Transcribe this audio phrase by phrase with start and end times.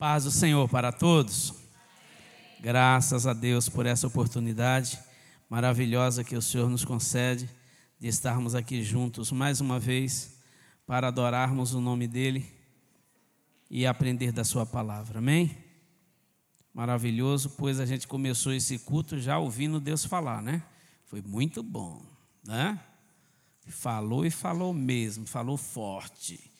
[0.00, 1.52] Paz do Senhor para todos.
[2.58, 4.98] Graças a Deus por essa oportunidade
[5.46, 7.50] maravilhosa que o Senhor nos concede
[7.98, 10.38] de estarmos aqui juntos mais uma vez
[10.86, 12.50] para adorarmos o nome dEle
[13.68, 15.18] e aprender da Sua palavra.
[15.18, 15.54] Amém?
[16.72, 20.62] Maravilhoso, pois a gente começou esse culto já ouvindo Deus falar, né?
[21.04, 22.02] Foi muito bom,
[22.42, 22.80] né?
[23.66, 26.50] Falou e falou mesmo, falou forte.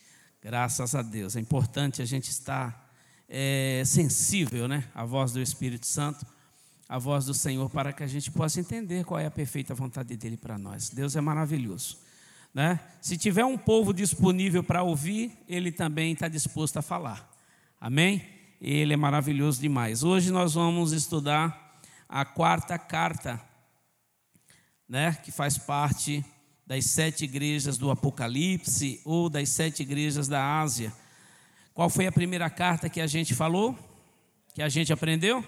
[0.43, 1.37] Graças a Deus.
[1.37, 2.90] É importante a gente estar
[3.31, 6.27] é, sensível né, à voz do Espírito Santo,
[6.89, 10.17] à voz do Senhor, para que a gente possa entender qual é a perfeita vontade
[10.17, 10.91] dele para nós.
[10.91, 11.99] Deus é maravilhoso.
[12.53, 12.81] Né?
[13.01, 17.31] Se tiver um povo disponível para ouvir, ele também está disposto a falar.
[17.81, 18.27] Amém?
[18.61, 20.03] Ele é maravilhoso demais.
[20.03, 23.41] Hoje nós vamos estudar a quarta carta,
[24.89, 26.25] né, que faz parte
[26.67, 30.93] das sete igrejas do Apocalipse ou das sete igrejas da Ásia.
[31.81, 33.75] Qual foi a primeira carta que a gente falou?
[34.53, 35.43] Que a gente aprendeu?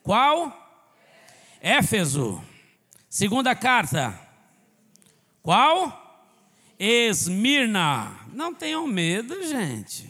[0.00, 0.56] Qual?
[1.60, 2.40] Éfeso.
[3.10, 4.16] Segunda carta.
[5.42, 6.30] Qual?
[6.78, 8.16] Esmirna.
[8.32, 10.08] Não tenham medo, gente.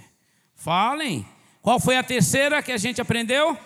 [0.54, 1.26] Falem.
[1.62, 3.58] Qual foi a terceira que a gente aprendeu?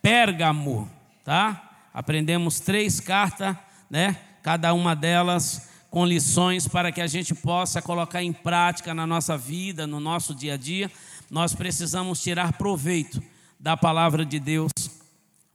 [0.00, 0.88] Pérgamo,
[1.24, 1.88] tá?
[1.92, 3.56] Aprendemos três cartas,
[3.90, 4.16] né?
[4.44, 9.36] Cada uma delas com lições para que a gente possa colocar em prática na nossa
[9.36, 10.90] vida, no nosso dia a dia.
[11.28, 13.20] Nós precisamos tirar proveito
[13.58, 14.70] da palavra de Deus.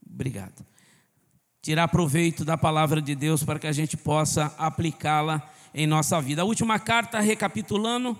[0.08, 0.64] Obrigado.
[1.62, 5.42] Tirar proveito da palavra de Deus para que a gente possa aplicá-la
[5.74, 6.42] em nossa vida.
[6.42, 8.16] A última carta, recapitulando,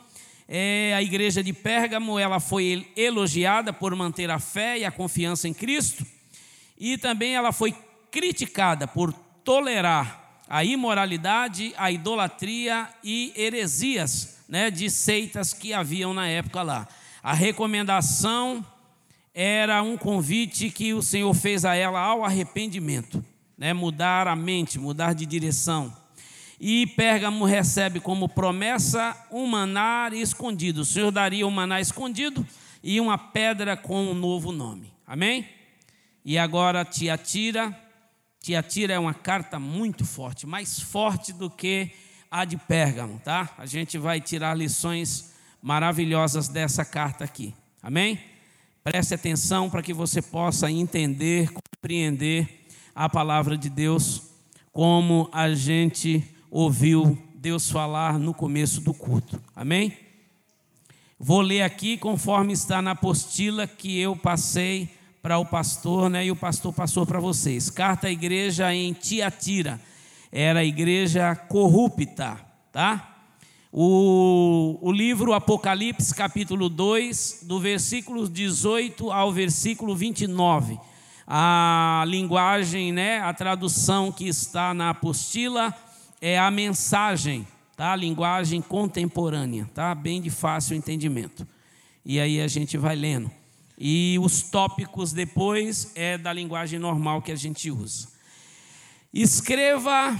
[0.49, 5.49] é a igreja de Pérgamo, ela foi elogiada por manter a fé e a confiança
[5.49, 6.07] em Cristo,
[6.79, 7.75] e também ela foi
[8.11, 16.29] criticada por tolerar a imoralidade, a idolatria e heresias né, de seitas que haviam na
[16.29, 16.89] época lá.
[17.23, 18.65] A recomendação
[19.35, 23.25] era um convite que o Senhor fez a ela ao arrependimento,
[23.59, 25.95] né, mudar a mente, mudar de direção.
[26.59, 30.83] E Pérgamo recebe como promessa um maná escondido.
[30.83, 32.47] O Senhor daria um maná escondido
[32.83, 34.91] e uma pedra com um novo nome.
[35.07, 35.47] Amém?
[36.25, 37.77] E agora Tiatira
[38.47, 41.91] Tiatira é uma carta muito forte, mais forte do que
[42.31, 43.53] a de Pérgamo, tá?
[43.59, 47.53] A gente vai tirar lições maravilhosas dessa carta aqui.
[47.83, 48.21] Amém?
[48.85, 54.31] Preste atenção para que você possa entender, compreender a palavra de Deus,
[54.71, 59.43] como a gente ouviu Deus falar no começo do culto.
[59.57, 59.93] Amém?
[61.19, 64.96] Vou ler aqui conforme está na apostila que eu passei
[65.27, 66.25] para o pastor, né?
[66.25, 67.69] E o pastor passou para vocês.
[67.69, 69.81] Carta à igreja em Tiatira.
[70.31, 72.39] Era a igreja corrupta,
[72.71, 73.17] tá?
[73.73, 80.79] O, o livro Apocalipse, capítulo 2, do versículo 18 ao versículo 29.
[81.27, 85.75] A linguagem, né, a tradução que está na apostila
[86.21, 87.45] é a mensagem,
[87.77, 87.95] tá?
[87.95, 89.93] A linguagem contemporânea, tá?
[89.93, 91.45] Bem de fácil entendimento.
[92.05, 93.29] E aí a gente vai lendo.
[93.79, 98.09] E os tópicos depois é da linguagem normal que a gente usa.
[99.13, 100.19] Escreva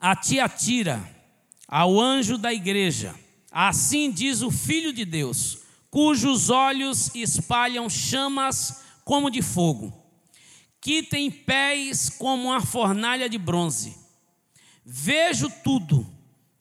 [0.00, 1.02] a Tiatira,
[1.66, 3.14] ao anjo da igreja.
[3.50, 5.58] Assim diz o Filho de Deus,
[5.90, 9.92] cujos olhos espalham chamas como de fogo,
[10.80, 13.96] que tem pés como uma fornalha de bronze.
[14.84, 16.06] Vejo tudo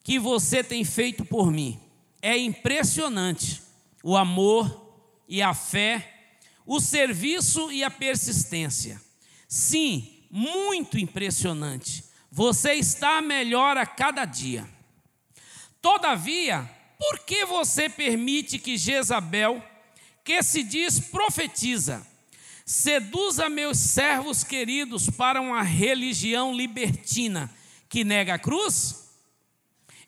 [0.04, 1.80] que você tem feito por mim.
[2.22, 3.62] É impressionante
[4.04, 4.83] o amor
[5.28, 6.14] e a fé,
[6.66, 9.02] o serviço e a persistência.
[9.48, 12.04] Sim, muito impressionante.
[12.32, 14.68] Você está melhor a cada dia.
[15.82, 19.62] Todavia, por que você permite que Jezabel,
[20.24, 22.06] que se diz profetiza,
[22.66, 27.54] seduza meus servos queridos para uma religião libertina
[27.90, 29.04] que nega a cruz?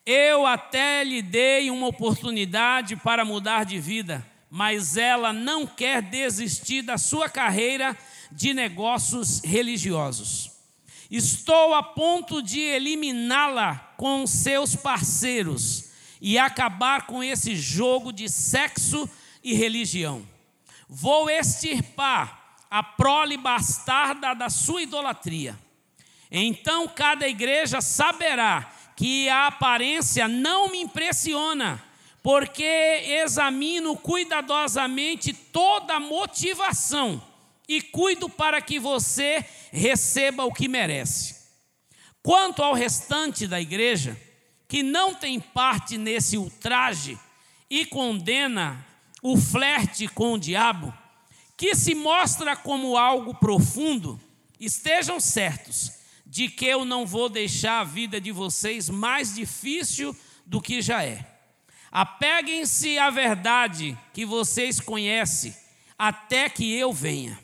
[0.04, 6.82] Eu até lhe dei uma oportunidade para mudar de vida mas ela não quer desistir
[6.82, 7.96] da sua carreira
[8.30, 10.50] de negócios religiosos.
[11.10, 15.90] Estou a ponto de eliminá-la com seus parceiros
[16.20, 19.08] e acabar com esse jogo de sexo
[19.42, 20.26] e religião.
[20.88, 25.56] Vou extirpar a prole bastarda da sua idolatria.
[26.30, 31.82] Então cada igreja saberá que a aparência não me impressiona
[32.26, 32.64] porque
[33.22, 37.22] examino cuidadosamente toda motivação
[37.68, 41.36] e cuido para que você receba o que merece.
[42.24, 44.20] Quanto ao restante da igreja,
[44.66, 47.16] que não tem parte nesse ultraje
[47.70, 48.84] e condena
[49.22, 50.92] o flerte com o diabo,
[51.56, 54.20] que se mostra como algo profundo,
[54.58, 55.92] estejam certos
[56.26, 60.12] de que eu não vou deixar a vida de vocês mais difícil
[60.44, 61.35] do que já é.
[61.98, 65.56] Apeguem-se à verdade que vocês conhecem,
[65.98, 67.40] até que eu venha.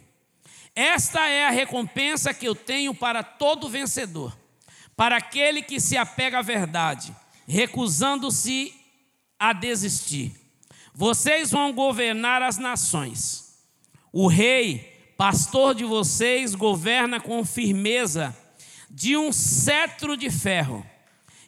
[0.76, 4.36] Esta é a recompensa que eu tenho para todo vencedor,
[4.94, 7.16] para aquele que se apega à verdade,
[7.48, 8.74] recusando-se
[9.38, 10.34] a desistir.
[10.92, 13.54] Vocês vão governar as nações.
[14.12, 18.36] O rei, pastor de vocês, governa com firmeza
[18.90, 20.86] de um cetro de ferro.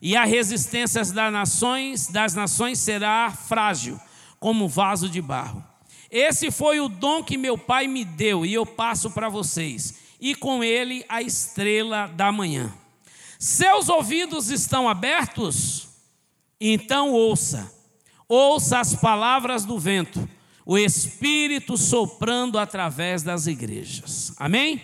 [0.04, 3.98] E a resistência das nações, das nações será frágil,
[4.38, 5.64] como vaso de barro.
[6.10, 10.34] Esse foi o dom que meu pai me deu e eu passo para vocês, e
[10.34, 12.70] com ele a estrela da manhã.
[13.38, 15.88] Seus ouvidos estão abertos?
[16.60, 17.72] Então ouça
[18.28, 20.28] Ouça as palavras do vento,
[20.64, 24.32] o Espírito soprando através das igrejas.
[24.38, 24.80] Amém?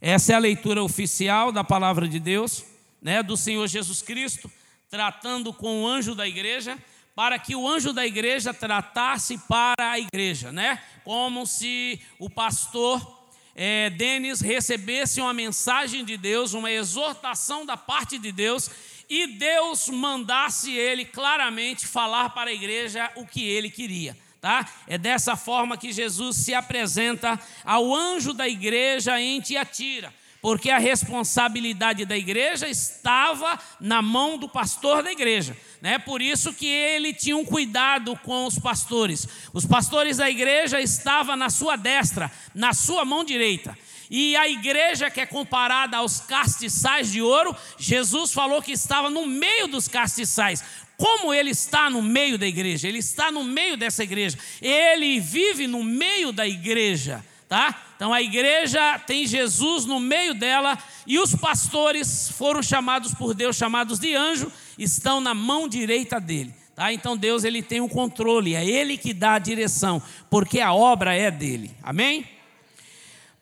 [0.00, 2.64] Essa é a leitura oficial da palavra de Deus,
[3.02, 4.50] né, do Senhor Jesus Cristo,
[4.88, 6.78] tratando com o anjo da igreja,
[7.16, 10.80] para que o anjo da igreja tratasse para a igreja, né?
[11.04, 13.18] Como se o pastor
[13.56, 18.70] é, Denis recebesse uma mensagem de Deus, uma exortação da parte de Deus
[19.10, 24.16] e Deus mandasse ele claramente falar para a igreja o que ele queria.
[24.40, 24.68] Tá?
[24.86, 30.78] É dessa forma que Jesus se apresenta ao anjo da igreja em Tiatira, porque a
[30.78, 35.56] responsabilidade da igreja estava na mão do pastor da igreja.
[35.82, 35.98] Né?
[35.98, 39.26] Por isso que ele tinha um cuidado com os pastores.
[39.52, 43.76] Os pastores da igreja estavam na sua destra, na sua mão direita.
[44.10, 49.26] E a igreja que é comparada aos castiçais de ouro, Jesus falou que estava no
[49.26, 50.64] meio dos castiçais.
[50.98, 52.86] Como ele está no meio da igreja?
[52.86, 54.36] Ele está no meio dessa igreja.
[54.60, 57.84] Ele vive no meio da igreja, tá?
[57.96, 63.56] Então a igreja tem Jesus no meio dela e os pastores foram chamados por Deus,
[63.56, 66.54] chamados de anjo, estão na mão direita dele.
[66.76, 66.92] Tá?
[66.92, 71.14] Então Deus ele tem o controle, é ele que dá a direção, porque a obra
[71.14, 71.70] é dele.
[71.82, 72.38] Amém?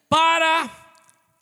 [0.09, 0.71] para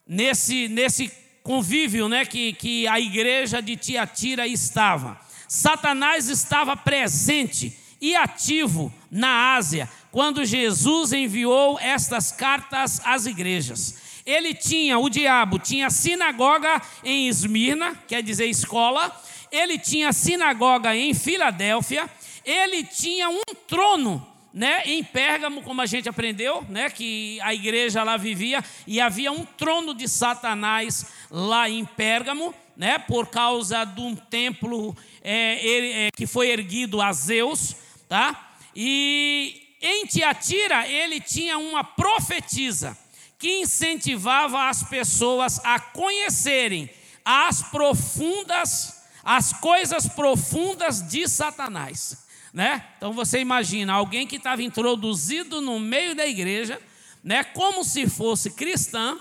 [0.06, 1.12] nesse, nesse
[1.43, 5.20] convívio né, que, que a igreja de Tiatira estava.
[5.49, 13.96] Satanás estava presente e ativo na Ásia quando Jesus enviou estas cartas às igrejas.
[14.26, 19.14] Ele tinha, o diabo tinha sinagoga em Esmirna, quer dizer escola,
[19.50, 22.08] ele tinha sinagoga em Filadélfia,
[22.44, 28.05] ele tinha um trono né, em Pérgamo, como a gente aprendeu, né, que a igreja
[28.05, 34.01] lá vivia, e havia um trono de Satanás lá em Pérgamo, né, por causa de
[34.01, 37.75] um templo é, é, que foi erguido a Zeus,
[38.09, 38.55] tá?
[38.77, 42.97] E em Tiatira ele tinha uma profetisa
[43.39, 46.89] que incentivava as pessoas a conhecerem
[47.25, 52.24] as profundas, as coisas profundas de Satanás
[52.55, 52.85] né?
[52.97, 56.81] Então você imagina alguém que estava introduzido no meio da igreja,
[57.23, 59.19] né, como se fosse cristã,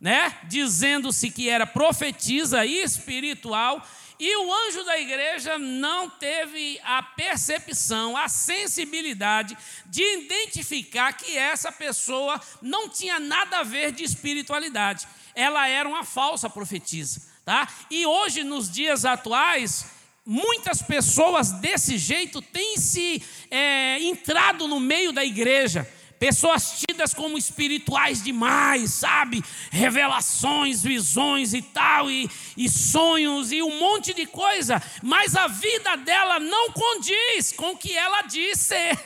[0.00, 3.84] né, dizendo-se que era profetisa e espiritual,
[4.20, 11.72] e o anjo da igreja não teve a percepção, a sensibilidade de identificar que essa
[11.72, 15.06] pessoa não tinha nada a ver de espiritualidade.
[15.34, 17.68] Ela era uma falsa profetisa, tá?
[17.90, 19.97] E hoje nos dias atuais,
[20.28, 25.88] muitas pessoas desse jeito têm se é, entrado no meio da igreja.
[26.18, 29.42] Pessoas tidas como espirituais demais, sabe?
[29.70, 35.96] Revelações, visões e tal, e, e sonhos e um monte de coisa, mas a vida
[35.96, 38.98] dela não condiz com o que ela diz ser.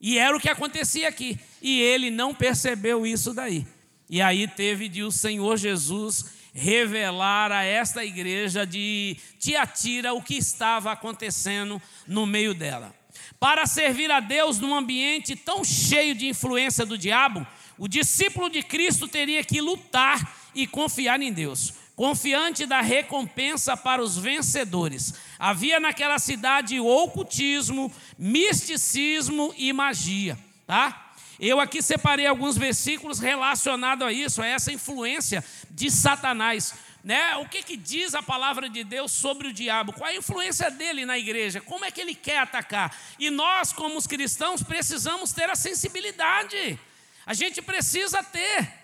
[0.00, 1.38] E era o que acontecia aqui.
[1.60, 3.66] E ele não percebeu isso daí.
[4.08, 10.36] E aí teve de o Senhor Jesus revelar a esta igreja de Tiatira o que
[10.36, 12.94] estava acontecendo no meio dela.
[13.40, 17.46] Para servir a Deus num ambiente tão cheio de influência do diabo,
[17.78, 24.02] o discípulo de Cristo teria que lutar e confiar em Deus, confiante da recompensa para
[24.02, 25.14] os vencedores.
[25.38, 31.11] Havia naquela cidade ocultismo, misticismo e magia, tá?
[31.38, 36.74] Eu aqui separei alguns versículos relacionados a isso, a essa influência de Satanás.
[37.02, 37.36] Né?
[37.36, 39.92] O que, que diz a palavra de Deus sobre o diabo?
[39.92, 41.60] Qual a influência dele na igreja?
[41.60, 42.96] Como é que ele quer atacar?
[43.18, 46.78] E nós, como os cristãos, precisamos ter a sensibilidade.
[47.26, 48.82] A gente precisa ter.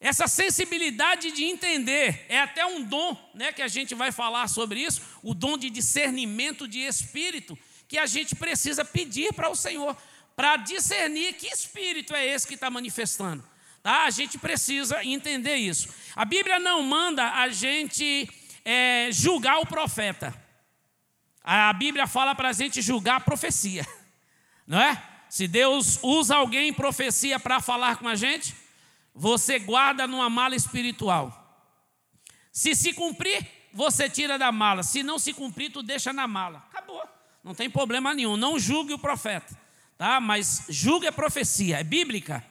[0.00, 4.80] Essa sensibilidade de entender é até um dom, né, que a gente vai falar sobre
[4.80, 9.96] isso, o dom de discernimento de espírito, que a gente precisa pedir para o Senhor,
[10.38, 13.42] para discernir que espírito é esse que está manifestando.
[13.82, 14.04] Tá?
[14.04, 15.92] A gente precisa entender isso.
[16.14, 18.30] A Bíblia não manda a gente
[18.64, 20.32] é, julgar o profeta.
[21.42, 23.84] A Bíblia fala para a gente julgar a profecia,
[24.64, 25.02] não é?
[25.28, 28.54] Se Deus usa alguém em profecia para falar com a gente,
[29.12, 31.66] você guarda numa mala espiritual.
[32.52, 34.84] Se se cumprir, você tira da mala.
[34.84, 36.64] Se não se cumprir, tu deixa na mala.
[36.70, 37.02] Acabou.
[37.42, 38.36] Não tem problema nenhum.
[38.36, 39.58] Não julgue o profeta,
[39.98, 40.20] tá?
[40.20, 41.80] Mas julgue a profecia.
[41.80, 42.42] É bíblica.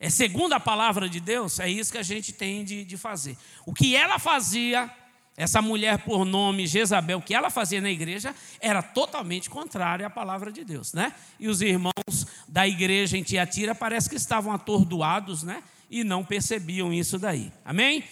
[0.00, 1.60] É segundo a palavra de Deus.
[1.60, 3.36] É isso que a gente tem de, de fazer.
[3.64, 4.90] O que ela fazia
[5.36, 10.10] essa mulher por nome Jezabel, o que ela fazia na igreja era totalmente contrário à
[10.10, 11.14] palavra de Deus, né?
[11.38, 15.62] E os irmãos da igreja em Tiatira parece que estavam atordoados, né?
[15.90, 17.52] E não percebiam isso daí.
[17.64, 18.04] Amém?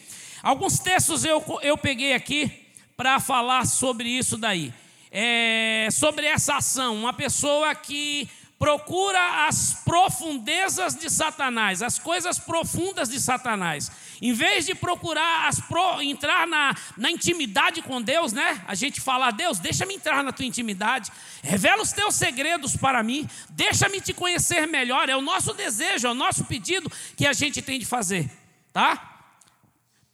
[0.42, 4.72] Alguns textos eu, eu peguei aqui para falar sobre isso daí.
[5.12, 8.28] É, sobre essa ação, uma pessoa que
[8.60, 13.90] procura as profundezas de Satanás, as coisas profundas de Satanás.
[14.20, 18.62] Em vez de procurar as pro, entrar na, na intimidade com Deus, né?
[18.68, 21.10] A gente fala, Deus, deixa-me entrar na tua intimidade,
[21.42, 25.08] revela os teus segredos para mim, deixa-me te conhecer melhor.
[25.08, 28.30] É o nosso desejo, é o nosso pedido que a gente tem de fazer,
[28.74, 29.22] tá?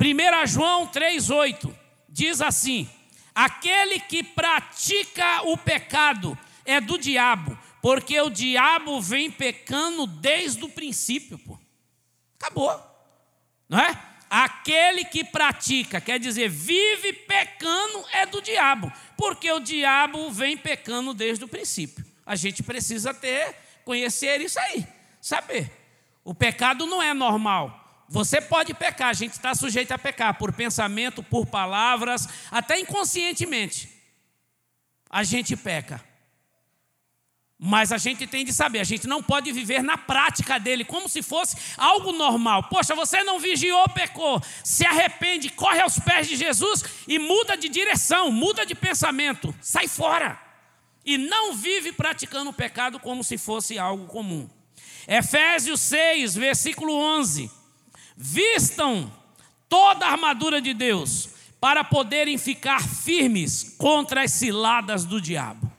[0.01, 1.75] 1 João 3,8
[2.09, 2.89] diz assim:
[3.37, 10.69] aquele que pratica o pecado é do diabo porque o diabo vem pecando desde o
[10.69, 11.57] princípio, pô.
[12.37, 12.81] Acabou.
[13.69, 13.97] Não é?
[14.29, 21.15] Aquele que pratica, quer dizer, vive pecando é do diabo, porque o diabo vem pecando
[21.15, 22.05] desde o princípio.
[22.27, 24.85] A gente precisa ter, conhecer isso aí,
[25.21, 25.71] saber.
[26.25, 27.86] O pecado não é normal.
[28.09, 33.91] Você pode pecar, a gente está sujeito a pecar por pensamento, por palavras, até inconscientemente.
[35.11, 36.05] A gente peca.
[37.59, 41.09] Mas a gente tem de saber, a gente não pode viver na prática dele como
[41.09, 42.65] se fosse algo normal.
[42.65, 47.71] Poxa, você não vigiou, pecou, se arrepende, corre aos pés de Jesus e muda de
[47.71, 50.39] direção, muda de pensamento, sai fora.
[51.03, 54.49] E não vive praticando o pecado como se fosse algo comum.
[55.09, 57.51] Efésios 6, versículo 11:
[58.17, 59.13] Vistam
[59.69, 61.29] toda a armadura de Deus
[61.61, 65.71] para poderem ficar firmes contra as ciladas do diabo.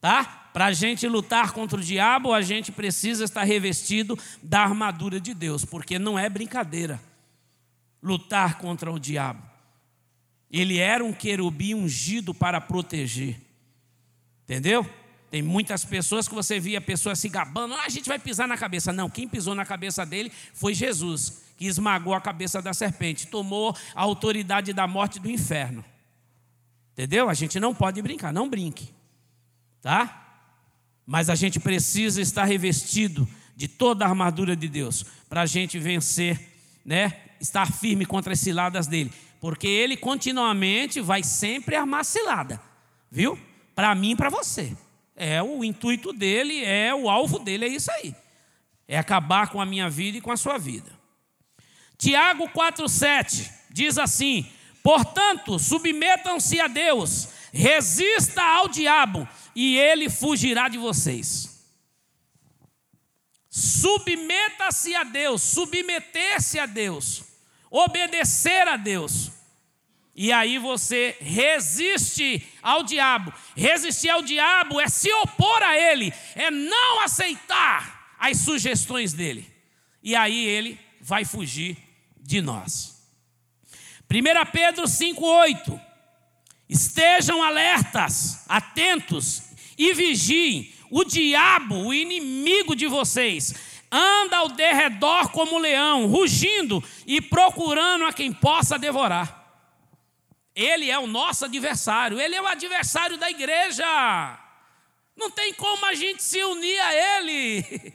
[0.00, 0.24] Tá?
[0.52, 5.34] Para a gente lutar contra o diabo, a gente precisa estar revestido da armadura de
[5.34, 7.00] Deus, porque não é brincadeira
[8.02, 9.42] lutar contra o diabo.
[10.50, 13.40] Ele era um querubim ungido para proteger.
[14.44, 14.88] Entendeu?
[15.30, 18.56] Tem muitas pessoas que você via pessoas se gabando, ah, a gente vai pisar na
[18.56, 18.92] cabeça.
[18.92, 23.76] Não, quem pisou na cabeça dele foi Jesus, que esmagou a cabeça da serpente, tomou
[23.94, 25.84] a autoridade da morte do inferno.
[26.92, 27.28] Entendeu?
[27.28, 28.92] A gente não pode brincar, não brinque.
[29.80, 30.42] Tá?
[31.06, 35.78] Mas a gente precisa estar revestido de toda a armadura de Deus para a gente
[35.78, 36.40] vencer,
[36.84, 37.20] né?
[37.40, 42.60] Estar firme contra as ciladas dele, porque ele continuamente vai sempre armar cilada,
[43.10, 43.38] viu?
[43.74, 44.76] Para mim e para você.
[45.16, 48.14] É o intuito dele, é o alvo dele, é isso aí.
[48.88, 50.92] É acabar com a minha vida e com a sua vida.
[51.96, 54.50] Tiago 4,7 diz assim:
[54.82, 61.54] Portanto, submetam-se a Deus, resista ao diabo e ele fugirá de vocês.
[63.48, 67.22] Submeta-se a Deus, submeter-se a Deus,
[67.70, 69.30] obedecer a Deus.
[70.16, 73.32] E aí você resiste ao diabo.
[73.56, 79.52] Resistir ao diabo é se opor a ele, é não aceitar as sugestões dele.
[80.02, 81.83] E aí ele vai fugir
[82.24, 82.94] de nós.
[84.10, 85.80] 1 Pedro 5,8
[86.68, 89.42] Estejam alertas, atentos
[89.76, 90.72] e vigiem.
[90.90, 93.54] O diabo, o inimigo de vocês,
[93.90, 99.42] anda ao derredor como leão, rugindo e procurando a quem possa devorar.
[100.54, 103.84] Ele é o nosso adversário, ele é o adversário da igreja.
[105.16, 107.92] Não tem como a gente se unir a ele,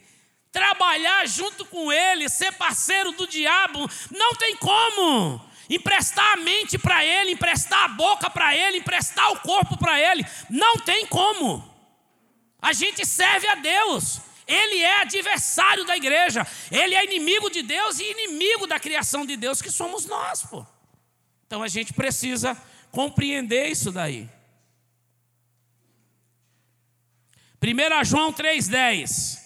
[0.52, 7.04] trabalhar junto com ele, ser parceiro do diabo, não tem como emprestar a mente para
[7.04, 10.26] ele, emprestar a boca para ele, emprestar o corpo para ele.
[10.48, 11.64] Não tem como.
[12.60, 14.20] A gente serve a Deus.
[14.46, 16.44] Ele é adversário da igreja.
[16.72, 20.66] Ele é inimigo de Deus e inimigo da criação de Deus, que somos nós, pô.
[21.46, 24.28] Então a gente precisa compreender isso daí.
[27.62, 29.39] 1 João 3,10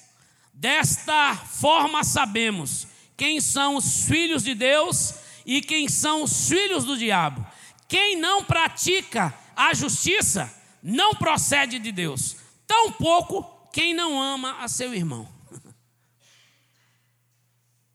[0.54, 6.96] Desta forma sabemos quem são os filhos de Deus e quem são os filhos do
[6.96, 7.44] diabo.
[7.88, 14.94] Quem não pratica a justiça não procede de Deus, tampouco quem não ama a seu
[14.94, 15.28] irmão.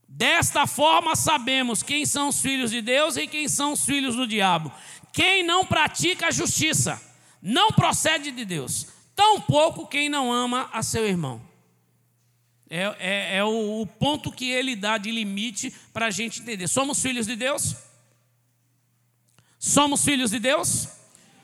[0.08, 4.28] Desta forma sabemos quem são os filhos de Deus e quem são os filhos do
[4.28, 4.70] diabo.
[5.14, 7.02] Quem não pratica a justiça
[7.42, 11.49] não procede de Deus, tampouco quem não ama a seu irmão.
[12.70, 16.68] É, é, é o, o, ponto que ele dá de limite para a gente entender.
[16.68, 17.76] Somos filhos de Deus?
[19.58, 20.88] Somos filhos de Deus?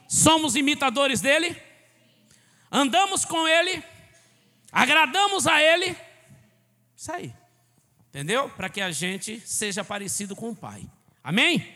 [0.08, 1.60] Somos imitadores dele?
[2.72, 3.84] Andamos com ele?
[4.72, 5.98] Agradamos a ele?
[6.96, 7.34] Isso aí.
[8.10, 8.48] Entendeu?
[8.50, 10.86] Para que a gente seja parecido com o Pai.
[11.24, 11.74] Amém?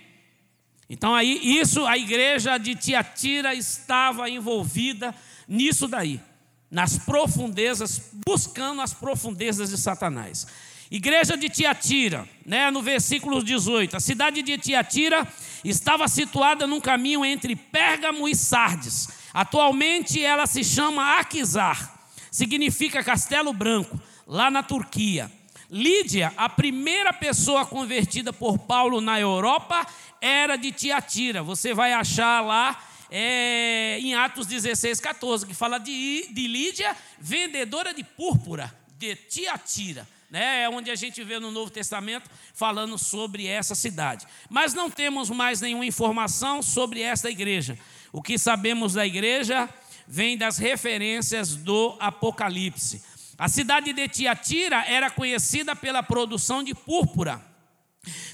[0.87, 5.13] Então aí isso a igreja de Tiatira estava envolvida
[5.47, 6.21] nisso daí
[6.69, 10.47] nas profundezas, buscando as profundezas de Satanás.
[10.91, 15.27] Igreja de Tiatira, né, no versículo 18, a cidade de Tiatira
[15.63, 19.09] estava situada num caminho entre Pérgamo e Sardes.
[19.31, 21.93] Atualmente ela se chama Aquizar,
[22.31, 25.31] significa Castelo Branco, lá na Turquia.
[25.69, 29.85] Lídia, a primeira pessoa convertida por Paulo na Europa,
[30.19, 31.43] era de Tiatira.
[31.43, 32.75] Você vai achar lá
[33.11, 40.07] é, em Atos 16, 14, que fala de, de Lídia, vendedora de púrpura, de Tiatira.
[40.29, 44.27] Né, é onde a gente vê no Novo Testamento falando sobre essa cidade.
[44.47, 47.75] Mas não temos mais nenhuma informação sobre esta igreja.
[48.11, 49.67] O que sabemos da igreja
[50.07, 53.03] vem das referências do Apocalipse.
[53.39, 57.41] A cidade de Tiatira era conhecida pela produção de púrpura,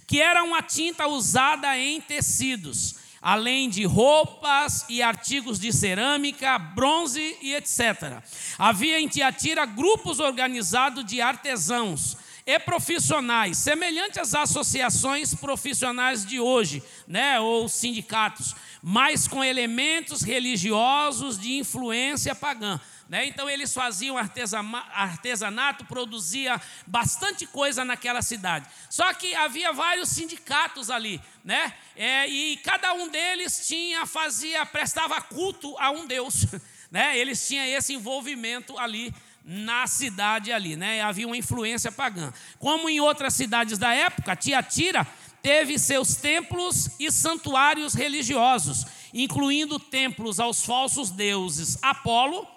[0.06, 7.36] que era uma tinta usada em tecidos além de roupas e artigos de cerâmica, bronze
[7.42, 8.22] e etc.
[8.56, 12.16] Havia em Tiatira grupos organizados de artesãos
[12.46, 21.40] e profissionais, semelhantes às associações profissionais de hoje, né, ou sindicatos, mas com elementos religiosos
[21.40, 22.80] de influência pagã.
[23.08, 23.28] Né?
[23.28, 28.68] Então eles faziam artesanato, produzia bastante coisa naquela cidade.
[28.90, 31.74] Só que havia vários sindicatos ali, né?
[31.96, 36.46] É, e cada um deles tinha, fazia, prestava culto a um Deus.
[36.92, 37.18] Né?
[37.18, 41.02] Eles tinham esse envolvimento ali na cidade ali, né?
[41.02, 42.32] Havia uma influência pagã.
[42.58, 45.06] Como em outras cidades da época, Tiatira
[45.42, 52.48] teve seus templos e santuários religiosos, incluindo templos aos falsos deuses Apolo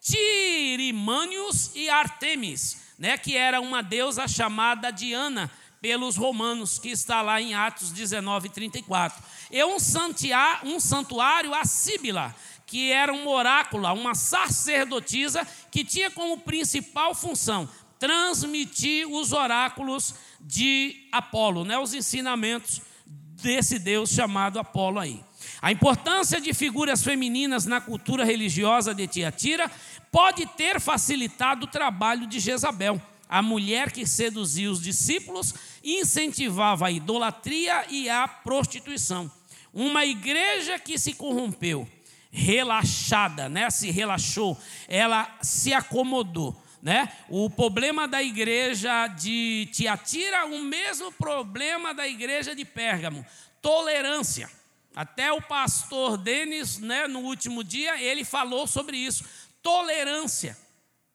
[0.00, 7.40] Tirimânios e Artemis, né, que era uma deusa chamada Diana pelos romanos, que está lá
[7.40, 9.22] em Atos 19, 34.
[9.50, 12.34] E um, santia, um santuário a Síbila,
[12.66, 21.06] que era um oráculo, uma sacerdotisa, que tinha como principal função transmitir os oráculos de
[21.12, 25.22] Apolo, né, os ensinamentos desse Deus chamado Apolo aí.
[25.60, 29.70] A importância de figuras femininas na cultura religiosa de Tiatira
[30.10, 36.90] pode ter facilitado o trabalho de Jezabel, a mulher que seduzia os discípulos incentivava a
[36.90, 39.30] idolatria e a prostituição.
[39.72, 41.88] Uma igreja que se corrompeu,
[42.30, 43.70] relaxada, né?
[43.70, 46.60] se relaxou, ela se acomodou.
[46.82, 47.12] Né?
[47.28, 53.24] O problema da igreja de Tiatira, o mesmo problema da igreja de Pérgamo:
[53.60, 54.50] tolerância.
[54.96, 59.24] Até o pastor Denis, né, no último dia, ele falou sobre isso.
[59.62, 60.56] Tolerância.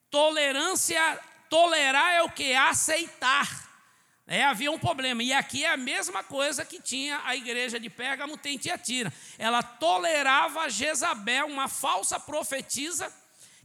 [0.10, 2.54] Tolerância, tolerar é o que?
[2.54, 3.66] Aceitar.
[4.28, 5.22] É, havia um problema.
[5.22, 9.14] E aqui é a mesma coisa que tinha a igreja de Pérgamo tem Tiatira.
[9.38, 13.14] Ela tolerava Jezabel, uma falsa profetisa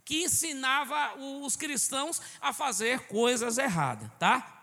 [0.04, 4.56] que ensinava os cristãos a fazer coisas erradas, tá?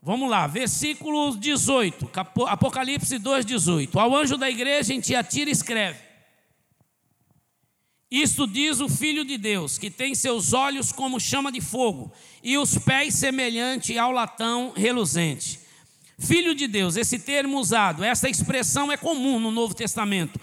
[0.00, 2.10] Vamos lá, versículo 18,
[2.48, 3.98] Apocalipse 2, 18.
[3.98, 6.11] Ao anjo da igreja em Tiatira escreve:
[8.12, 12.58] Isto diz o Filho de Deus, que tem seus olhos como chama de fogo e
[12.58, 15.58] os pés semelhante ao latão reluzente.
[16.18, 20.38] Filho de Deus, esse termo usado, essa expressão é comum no Novo Testamento,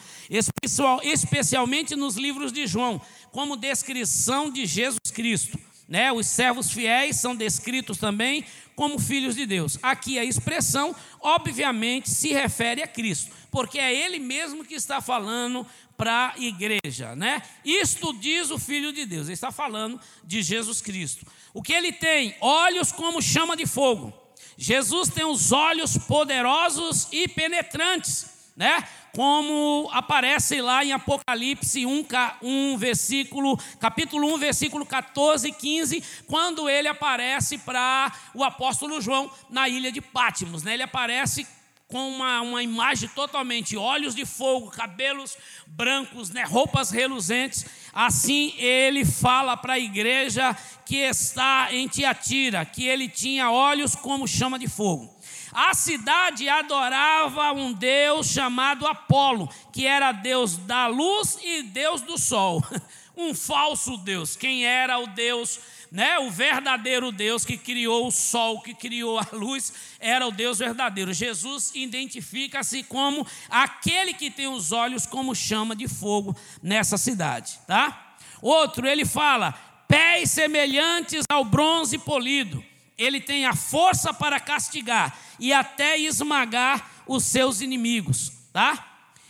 [1.03, 2.99] especialmente nos livros de João,
[3.31, 5.59] como descrição de Jesus Cristo.
[5.87, 6.11] Né?
[6.11, 8.43] Os servos fiéis são descritos também
[8.75, 9.77] como filhos de Deus.
[9.83, 15.65] Aqui a expressão, obviamente, se refere a Cristo, porque é Ele mesmo que está falando
[15.99, 17.41] para a igreja, né?
[17.65, 21.27] Isto diz o Filho de Deus, ele está falando de Jesus Cristo.
[21.53, 22.35] O que ele tem?
[22.39, 24.13] Olhos como chama de fogo.
[24.57, 28.87] Jesus tem os olhos poderosos e penetrantes, né?
[29.13, 32.05] Como aparece lá em Apocalipse 1,
[32.41, 39.29] 1 versículo, capítulo 1, versículo 14 e 15, quando ele aparece para o apóstolo João
[39.49, 40.75] na ilha de Pátimos, né?
[40.75, 41.45] Ele aparece
[41.89, 47.65] com uma, uma imagem totalmente olhos de fogo, cabelos brancos, né, roupas reluzentes.
[47.91, 54.27] Assim ele fala para a igreja que está em Tiatira, que ele tinha olhos como
[54.27, 55.11] chama de fogo.
[55.51, 62.17] A cidade adorava um deus chamado Apolo, que era deus da luz e deus do
[62.17, 62.63] sol.
[63.17, 64.37] Um falso deus.
[64.37, 65.59] Quem era o deus
[65.91, 66.19] né?
[66.19, 71.13] O verdadeiro Deus que criou o sol, que criou a luz, era o Deus verdadeiro.
[71.13, 78.15] Jesus identifica-se como aquele que tem os olhos como chama de fogo nessa cidade, tá?
[78.41, 79.53] Outro, ele fala:
[79.87, 82.63] pés semelhantes ao bronze polido.
[82.97, 88.87] Ele tem a força para castigar e até esmagar os seus inimigos, tá?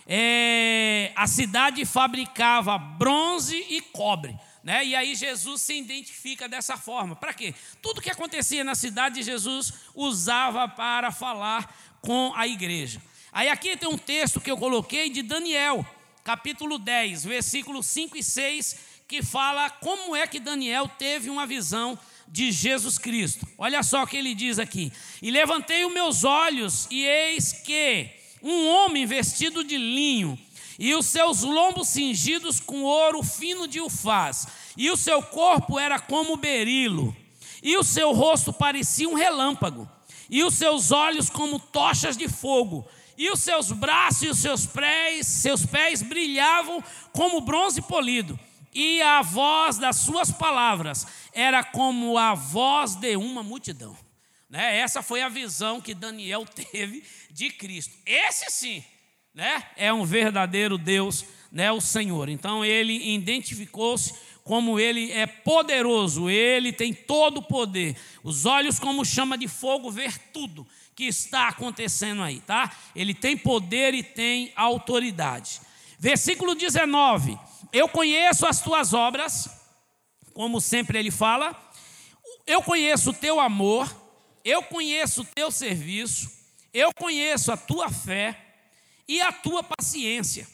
[0.07, 4.35] É, a cidade fabricava bronze e cobre.
[4.63, 4.85] Né?
[4.85, 7.15] E aí Jesus se identifica dessa forma.
[7.15, 7.53] Para quê?
[7.81, 13.01] Tudo que acontecia na cidade, Jesus usava para falar com a igreja.
[13.31, 15.85] Aí aqui tem um texto que eu coloquei de Daniel,
[16.23, 21.97] capítulo 10, versículos 5 e 6, que fala como é que Daniel teve uma visão
[22.27, 23.47] de Jesus Cristo.
[23.57, 24.91] Olha só o que ele diz aqui:
[25.21, 28.09] E levantei os meus olhos, e eis que
[28.41, 30.37] um homem vestido de linho,
[30.79, 35.99] e os seus lombos cingidos com ouro fino de ufaz, e o seu corpo era
[35.99, 37.13] como berilo,
[37.61, 39.87] e o seu rosto parecia um relâmpago,
[40.29, 42.87] e os seus olhos como tochas de fogo,
[43.17, 48.39] e os seus braços e os seus pés, seus pés brilhavam como bronze polido,
[48.73, 53.97] e a voz das suas palavras era como a voz de uma multidão.
[54.49, 54.77] Né?
[54.77, 57.93] Essa foi a visão que Daniel teve de Cristo.
[58.05, 58.83] Esse sim
[59.33, 59.63] né?
[59.75, 61.71] É um verdadeiro Deus, né?
[61.71, 62.29] O Senhor.
[62.29, 64.13] Então ele identificou-se
[64.43, 67.95] como ele é poderoso, ele tem todo o poder.
[68.23, 70.65] Os olhos como chama de fogo ver tudo
[70.95, 72.75] que está acontecendo aí, tá?
[72.95, 75.61] Ele tem poder e tem autoridade.
[75.99, 77.37] Versículo 19:
[77.71, 79.49] Eu conheço as tuas obras,
[80.33, 81.55] como sempre ele fala.
[82.47, 83.95] Eu conheço o teu amor,
[84.43, 86.31] eu conheço o teu serviço,
[86.73, 88.48] eu conheço a tua fé
[89.09, 90.47] e a tua paciência,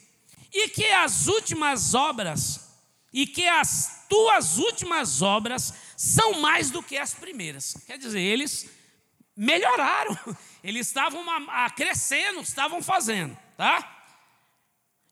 [0.50, 2.70] e que as últimas obras,
[3.12, 7.76] e que as tuas últimas obras são mais do que as primeiras.
[7.86, 8.66] Quer dizer, eles
[9.36, 10.18] melhoraram,
[10.64, 11.22] eles estavam
[11.76, 13.92] crescendo, estavam fazendo, tá?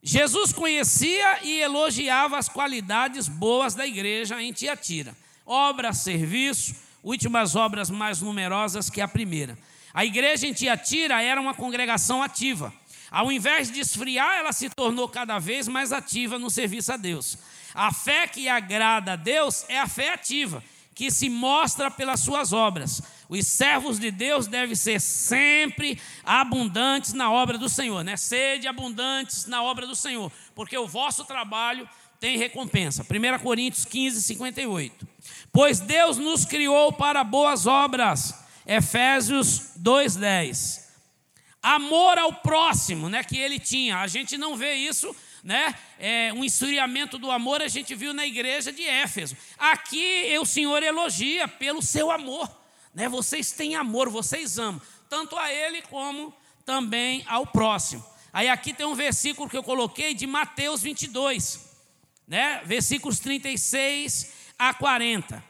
[0.02, 5.14] Jesus conhecia e elogiava as qualidades boas da igreja em Tiatira.
[5.44, 9.58] Obra, serviço, últimas obras mais numerosas que a primeira.
[9.92, 12.72] A igreja em Tiatira era uma congregação ativa.
[13.14, 17.38] Ao invés de esfriar, ela se tornou cada vez mais ativa no serviço a Deus.
[17.72, 20.60] A fé que agrada a Deus é a fé ativa,
[20.96, 23.00] que se mostra pelas suas obras.
[23.28, 28.16] Os servos de Deus devem ser sempre abundantes na obra do Senhor, né?
[28.16, 33.04] Sede abundantes na obra do Senhor, porque o vosso trabalho tem recompensa.
[33.04, 35.06] 1 Coríntios 15, 58.
[35.52, 38.34] Pois Deus nos criou para boas obras.
[38.66, 40.83] Efésios 2, 10
[41.64, 43.98] amor ao próximo, né, que ele tinha.
[43.98, 45.74] A gente não vê isso, né?
[45.98, 49.34] É, um esfriamento do amor a gente viu na igreja de Éfeso.
[49.58, 52.50] Aqui o Senhor elogia pelo seu amor,
[52.94, 53.08] né?
[53.08, 56.34] Vocês têm amor, vocês amam tanto a ele como
[56.66, 58.04] também ao próximo.
[58.32, 61.78] Aí aqui tem um versículo que eu coloquei de Mateus 22,
[62.28, 62.60] né?
[62.66, 65.42] Versículos 36 a 40.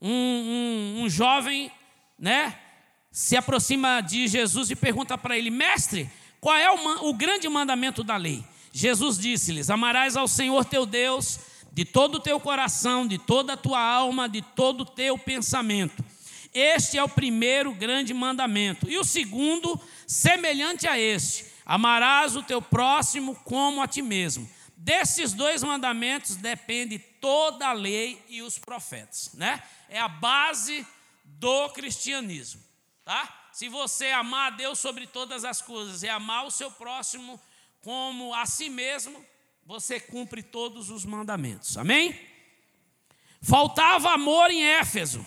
[0.00, 1.70] Um, um, um jovem,
[2.18, 2.58] né?
[3.14, 8.02] Se aproxima de Jesus e pergunta para ele: Mestre, qual é o, o grande mandamento
[8.02, 8.44] da lei?
[8.72, 11.38] Jesus disse-lhes: Amarás ao Senhor teu Deus
[11.72, 16.04] de todo o teu coração, de toda a tua alma, de todo o teu pensamento.
[16.52, 18.90] Este é o primeiro grande mandamento.
[18.90, 24.50] E o segundo, semelhante a este: amarás o teu próximo como a ti mesmo.
[24.76, 29.62] Desses dois mandamentos depende toda a lei e os profetas, né?
[29.88, 30.84] É a base
[31.24, 32.60] do cristianismo
[33.04, 33.48] tá?
[33.52, 37.40] Se você amar a Deus sobre todas as coisas e amar o seu próximo
[37.82, 39.24] como a si mesmo,
[39.64, 41.76] você cumpre todos os mandamentos.
[41.76, 42.18] Amém?
[43.40, 45.24] Faltava amor em Éfeso.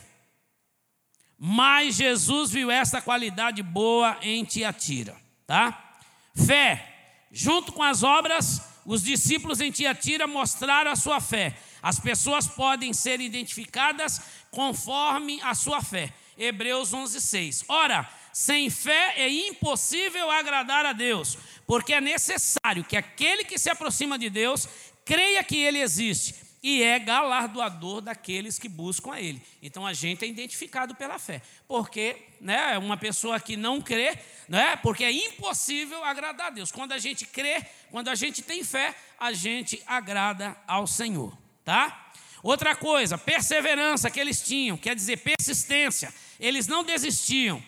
[1.38, 5.94] Mas Jesus viu essa qualidade boa em Tiatira, tá?
[6.36, 7.28] Fé.
[7.32, 11.56] Junto com as obras, os discípulos em Tiatira mostraram a sua fé.
[11.82, 16.12] As pessoas podem ser identificadas conforme a sua fé.
[16.38, 17.64] Hebreus 11:6.
[17.68, 23.70] Ora, sem fé é impossível agradar a Deus, porque é necessário que aquele que se
[23.70, 24.68] aproxima de Deus
[25.04, 29.42] creia que ele existe e é galardoador daqueles que buscam a Ele.
[29.62, 34.76] Então a gente é identificado pela fé, porque né, uma pessoa que não crê, né,
[34.78, 36.72] porque é impossível agradar a Deus.
[36.72, 42.12] Quando a gente crê, quando a gente tem fé, a gente agrada ao Senhor, tá?
[42.44, 47.64] Outra coisa, perseverança que eles tinham, quer dizer persistência, eles não desistiam.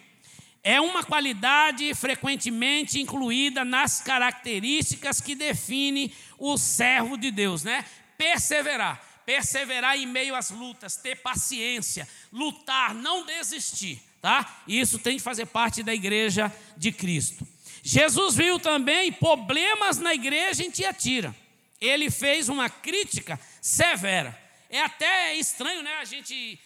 [0.64, 7.86] É uma qualidade frequentemente incluída nas características que define o servo de Deus, né?
[8.20, 14.62] perseverar, perseverar em meio às lutas, ter paciência, lutar, não desistir, tá?
[14.68, 17.48] Isso tem que fazer parte da igreja de Cristo.
[17.82, 21.34] Jesus viu também problemas na igreja em Tiatira.
[21.80, 24.38] Ele fez uma crítica severa.
[24.70, 26.60] É até estranho, né, a gente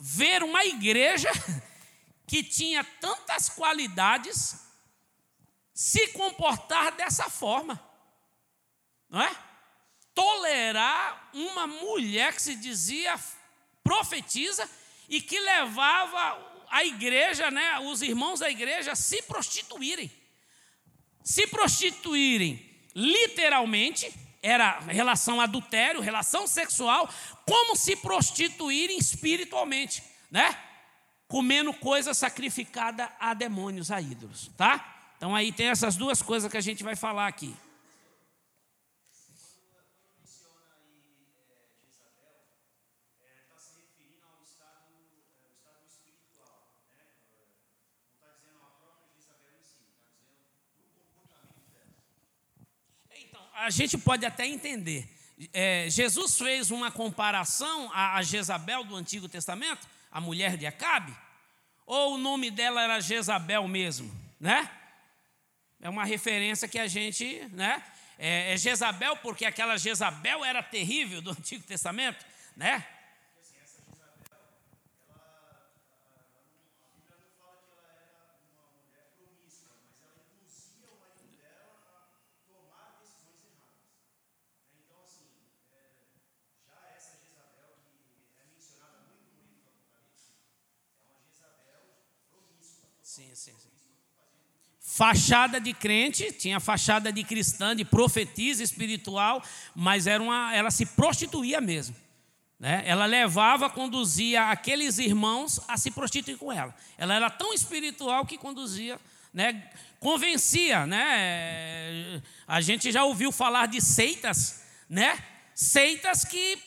[0.00, 1.30] ver uma igreja
[2.26, 4.56] que tinha tantas qualidades
[5.72, 7.80] se comportar dessa forma.
[9.08, 9.50] Não é?
[10.20, 13.18] tolerar uma mulher que se dizia
[13.82, 14.68] profetiza
[15.08, 20.10] e que levava a igreja, né, os irmãos da igreja a se prostituírem.
[21.24, 27.08] Se prostituírem literalmente, era relação adultério, relação sexual,
[27.46, 30.56] como se prostituírem espiritualmente, né?
[31.28, 35.12] Comendo coisa sacrificada a demônios, a ídolos, tá?
[35.16, 37.54] Então aí tem essas duas coisas que a gente vai falar aqui.
[53.60, 55.08] A gente pode até entender.
[55.52, 61.16] É, Jesus fez uma comparação a, a Jezabel do Antigo Testamento, a mulher de Acabe,
[61.86, 64.70] ou o nome dela era Jezabel mesmo, né?
[65.80, 67.82] É uma referência que a gente, né?
[68.18, 72.24] É, é Jezabel porque aquela Jezabel era terrível do Antigo Testamento,
[72.56, 72.86] né?
[93.20, 93.68] Sim, sim, sim.
[94.80, 100.86] Fachada de crente, tinha fachada de cristã, de profetisa espiritual, mas era uma, ela se
[100.86, 101.94] prostituía mesmo.
[102.58, 102.82] Né?
[102.86, 106.74] Ela levava, conduzia aqueles irmãos a se prostituir com ela.
[106.96, 108.98] Ela era tão espiritual que conduzia,
[109.34, 109.70] né?
[109.98, 110.86] convencia.
[110.86, 112.22] Né?
[112.48, 115.22] A gente já ouviu falar de seitas, né?
[115.54, 116.58] seitas que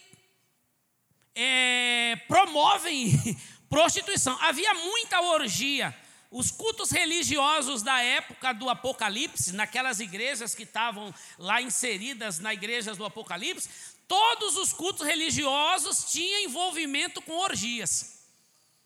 [1.36, 3.12] é, promovem
[3.68, 4.38] prostituição.
[4.40, 6.03] Havia muita orgia
[6.34, 12.98] os cultos religiosos da época do Apocalipse, naquelas igrejas que estavam lá inseridas na igrejas
[12.98, 13.70] do Apocalipse,
[14.08, 18.26] todos os cultos religiosos tinham envolvimento com orgias.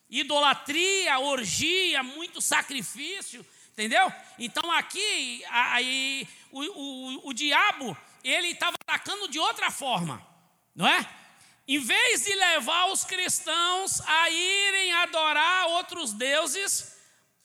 [0.09, 4.11] Idolatria, orgia, muito sacrifício, entendeu?
[4.37, 10.21] Então aqui, aí, o, o, o diabo, ele estava atacando de outra forma,
[10.75, 11.09] não é?
[11.65, 16.96] Em vez de levar os cristãos a irem adorar outros deuses,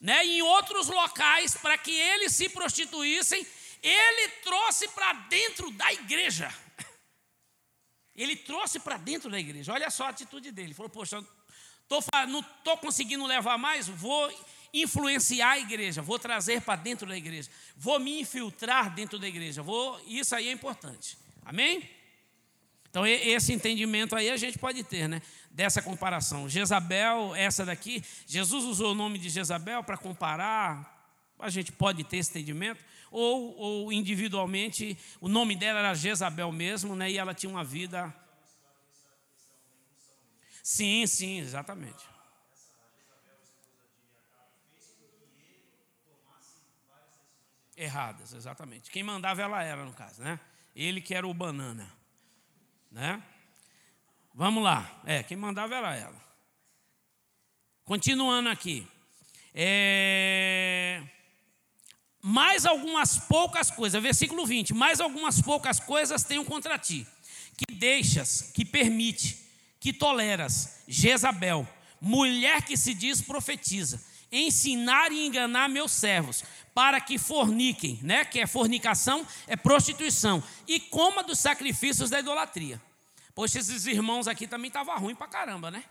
[0.03, 3.47] né, em outros locais para que eles se prostituíssem,
[3.81, 6.53] ele trouxe para dentro da igreja.
[8.15, 9.73] Ele trouxe para dentro da igreja.
[9.73, 10.69] Olha só a atitude dele.
[10.69, 11.25] Ele falou: Poxa,
[11.89, 14.31] tô, não estou conseguindo levar mais, vou
[14.73, 19.63] influenciar a igreja, vou trazer para dentro da igreja, vou me infiltrar dentro da igreja.
[19.63, 21.17] Vou, isso aí é importante.
[21.43, 21.89] Amém?
[22.93, 25.23] Então, esse entendimento aí a gente pode ter, né?
[25.53, 26.49] Dessa comparação.
[26.49, 30.93] Jezabel, essa daqui, Jesus usou o nome de Jezabel para comparar,
[31.39, 36.97] a gente pode ter esse entendimento, ou, ou individualmente, o nome dela era Jezabel mesmo,
[36.97, 37.11] né?
[37.11, 38.13] E ela tinha uma vida.
[40.63, 42.13] Sim, sim, exatamente.
[47.77, 48.91] Erradas, exatamente.
[48.91, 50.41] Quem mandava ela era, no caso, né?
[50.75, 51.93] Ele que era o banana.
[52.91, 53.23] Né?
[54.35, 55.03] Vamos lá.
[55.05, 56.23] É, quem mandava era ela.
[57.85, 58.87] Continuando aqui.
[59.55, 61.03] É...
[62.23, 67.07] Mais algumas poucas coisas, versículo 20: Mais algumas poucas coisas tenho contra ti,
[67.57, 69.39] que deixas, que permite,
[69.81, 71.69] que toleras, Jezabel,
[72.01, 78.25] mulher que se diz profetiza, ensinar e enganar meus servos, para que forniquem, né?
[78.25, 82.81] Que é fornicação, é prostituição, e coma dos sacrifícios da idolatria.
[83.35, 85.85] Poxa, esses irmãos aqui também estavam ruim para caramba, né?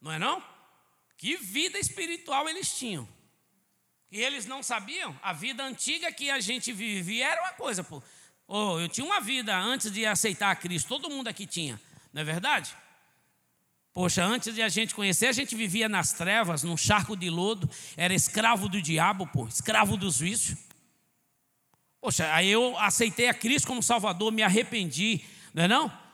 [0.00, 0.42] Não é não?
[1.16, 3.08] Que vida espiritual eles tinham.
[4.10, 5.18] E eles não sabiam?
[5.22, 8.02] A vida antiga que a gente vivia era uma coisa, pô.
[8.48, 11.80] Oh, eu tinha uma vida antes de aceitar a Cristo, todo mundo aqui tinha,
[12.12, 12.76] não é verdade?
[13.92, 17.68] Poxa, antes de a gente conhecer, a gente vivia nas trevas, num charco de lodo,
[17.96, 20.58] era escravo do diabo, pô, escravo dos vícios.
[22.00, 26.05] Poxa, aí eu aceitei a Cristo como Salvador, me arrependi, não é não?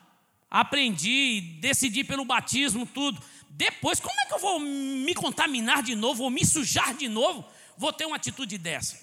[0.54, 3.18] Aprendi, decidi pelo batismo, tudo.
[3.48, 7.42] Depois, como é que eu vou me contaminar de novo, vou me sujar de novo?
[7.74, 9.00] Vou ter uma atitude dessa.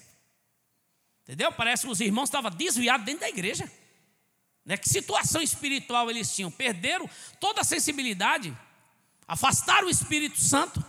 [1.24, 1.50] Entendeu?
[1.50, 3.68] Parece que os irmãos estavam desviados dentro da igreja.
[4.64, 4.76] Né?
[4.76, 6.52] Que situação espiritual eles tinham?
[6.52, 7.10] Perderam
[7.40, 8.56] toda a sensibilidade,
[9.26, 10.80] afastaram o Espírito Santo,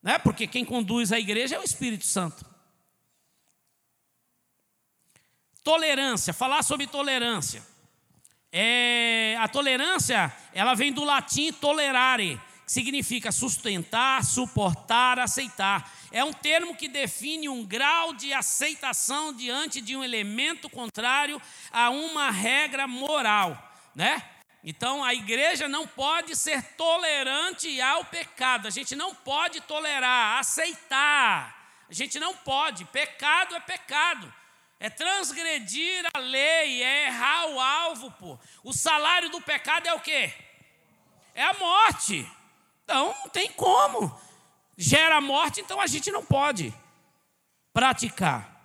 [0.00, 0.16] né?
[0.20, 2.46] porque quem conduz a igreja é o Espírito Santo.
[5.64, 7.66] Tolerância, falar sobre tolerância.
[8.58, 15.92] É, a tolerância, ela vem do latim tolerare, que significa sustentar, suportar, aceitar.
[16.10, 21.38] É um termo que define um grau de aceitação diante de um elemento contrário
[21.70, 23.62] a uma regra moral,
[23.94, 24.22] né?
[24.64, 28.66] Então a igreja não pode ser tolerante ao pecado.
[28.66, 31.84] A gente não pode tolerar, aceitar.
[31.90, 32.86] A gente não pode.
[32.86, 34.32] Pecado é pecado.
[34.78, 38.38] É transgredir a lei, é errar o alvo, pô.
[38.62, 40.32] O salário do pecado é o quê?
[41.34, 42.30] É a morte.
[42.84, 44.14] Então não tem como.
[44.76, 46.74] Gera morte, então a gente não pode
[47.72, 48.56] praticar.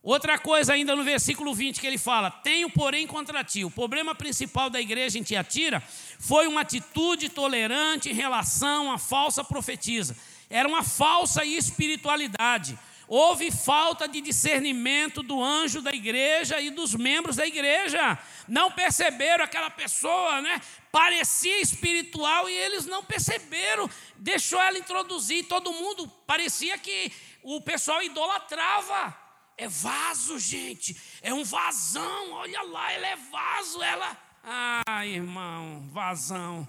[0.00, 3.64] Outra coisa ainda no versículo 20 que ele fala: Tenho, porém, contra ti.
[3.64, 5.82] O problema principal da igreja em Tiatira
[6.18, 10.16] foi uma atitude tolerante em relação à falsa profetisa.
[10.48, 12.78] Era uma falsa espiritualidade.
[13.08, 18.18] Houve falta de discernimento do anjo da igreja e dos membros da igreja.
[18.46, 20.60] Não perceberam aquela pessoa, né?
[20.92, 23.88] Parecia espiritual e eles não perceberam.
[24.16, 25.46] Deixou ela introduzir.
[25.46, 27.10] Todo mundo parecia que
[27.42, 29.16] o pessoal idolatrava.
[29.56, 30.94] É vaso, gente.
[31.22, 32.32] É um vazão.
[32.32, 33.82] Olha lá, ela é vaso.
[33.82, 34.16] Ela.
[34.44, 36.68] Ah, irmão, vazão.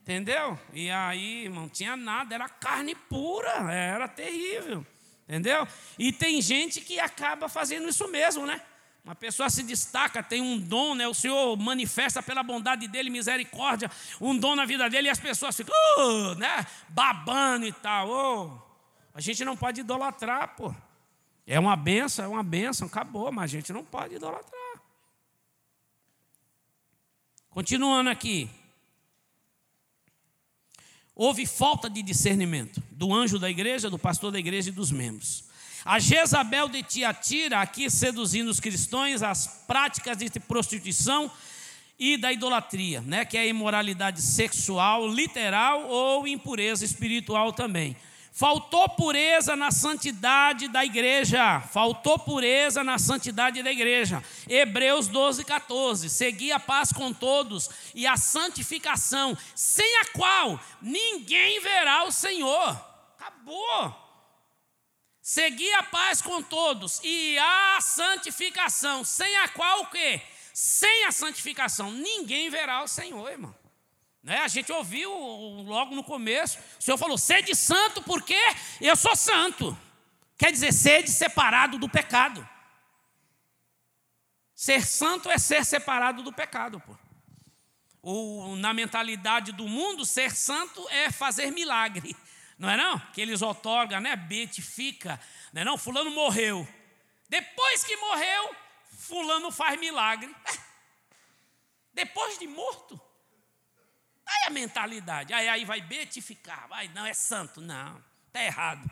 [0.00, 0.58] Entendeu?
[0.72, 4.84] E aí, não tinha nada, era carne pura, era terrível.
[5.30, 5.64] Entendeu?
[5.96, 8.60] E tem gente que acaba fazendo isso mesmo, né?
[9.04, 11.06] Uma pessoa se destaca, tem um dom, né?
[11.06, 13.88] O Senhor manifesta pela bondade dele, misericórdia,
[14.20, 16.66] um dom na vida dele e as pessoas ficam, uh, né?
[16.88, 18.08] Babando e tal.
[18.08, 18.58] Oh,
[19.14, 20.74] a gente não pode idolatrar, pô.
[21.46, 24.82] É uma benção, é uma benção, acabou, mas a gente não pode idolatrar.
[27.50, 28.50] Continuando aqui.
[31.22, 35.44] Houve falta de discernimento do anjo da igreja, do pastor da igreja e dos membros.
[35.84, 41.30] A Jezabel de Tiatira, aqui seduzindo os cristãos às práticas de prostituição
[41.98, 47.94] e da idolatria, né, que é a imoralidade sexual, literal ou impureza espiritual também.
[48.32, 51.60] Faltou pureza na santidade da igreja.
[51.60, 54.22] Faltou pureza na santidade da igreja.
[54.48, 56.08] Hebreus 12, 14.
[56.08, 62.80] Segui a paz com todos e a santificação, sem a qual ninguém verá o Senhor.
[63.18, 63.94] Acabou.
[65.20, 70.20] Segui a paz com todos e a santificação, sem a qual o quê?
[70.54, 73.54] Sem a santificação, ninguém verá o Senhor, irmão.
[74.22, 74.38] Né?
[74.38, 75.10] A gente ouviu
[75.62, 78.36] logo no começo, o Senhor falou: sede santo, porque
[78.80, 79.76] eu sou santo.
[80.36, 82.46] Quer dizer, sede separado do pecado.
[84.54, 86.96] Ser santo é ser separado do pecado, pô.
[88.02, 92.16] Ou, na mentalidade do mundo, ser santo é fazer milagre.
[92.58, 92.98] Não é não?
[93.12, 94.16] Que eles otorgam, né?
[94.16, 95.20] Beatifica.
[95.52, 95.78] Não é não?
[95.78, 96.66] Fulano morreu.
[97.28, 98.54] Depois que morreu,
[98.98, 100.34] fulano faz milagre.
[101.92, 103.00] Depois de morto.
[104.30, 107.60] Aí a mentalidade, aí, aí vai beatificar, vai, não, é santo.
[107.60, 108.88] Não, está errado.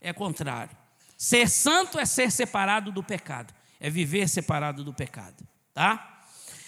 [0.00, 0.76] É contrário.
[1.16, 5.46] Ser santo é ser separado do pecado, é viver separado do pecado.
[5.72, 6.24] Tá?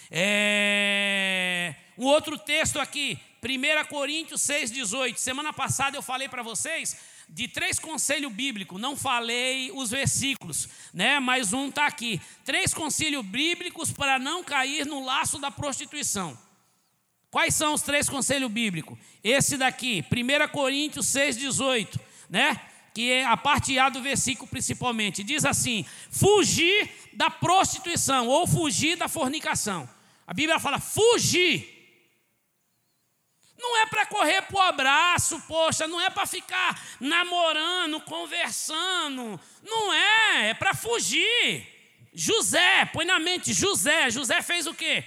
[0.09, 1.75] É...
[1.97, 5.17] Um outro texto aqui, 1 Coríntios 6,18.
[5.17, 11.19] Semana passada eu falei para vocês de três conselhos bíblicos, não falei os versículos, né?
[11.19, 12.21] mas um está aqui.
[12.43, 16.37] Três conselhos bíblicos para não cair no laço da prostituição.
[17.35, 18.97] Quais são os três conselhos bíblicos?
[19.21, 22.57] Esse daqui, 1 Coríntios 6,18, né?
[22.93, 25.21] Que é a parte A do versículo principalmente.
[25.21, 29.89] Diz assim: fugir da prostituição ou fugir da fornicação.
[30.25, 31.69] A Bíblia fala fugir.
[33.59, 39.37] Não é para correr para o abraço, poxa, não é para ficar namorando, conversando.
[39.61, 41.67] Não é, é para fugir.
[42.13, 44.09] José, põe na mente, José.
[44.09, 45.03] José fez o quê?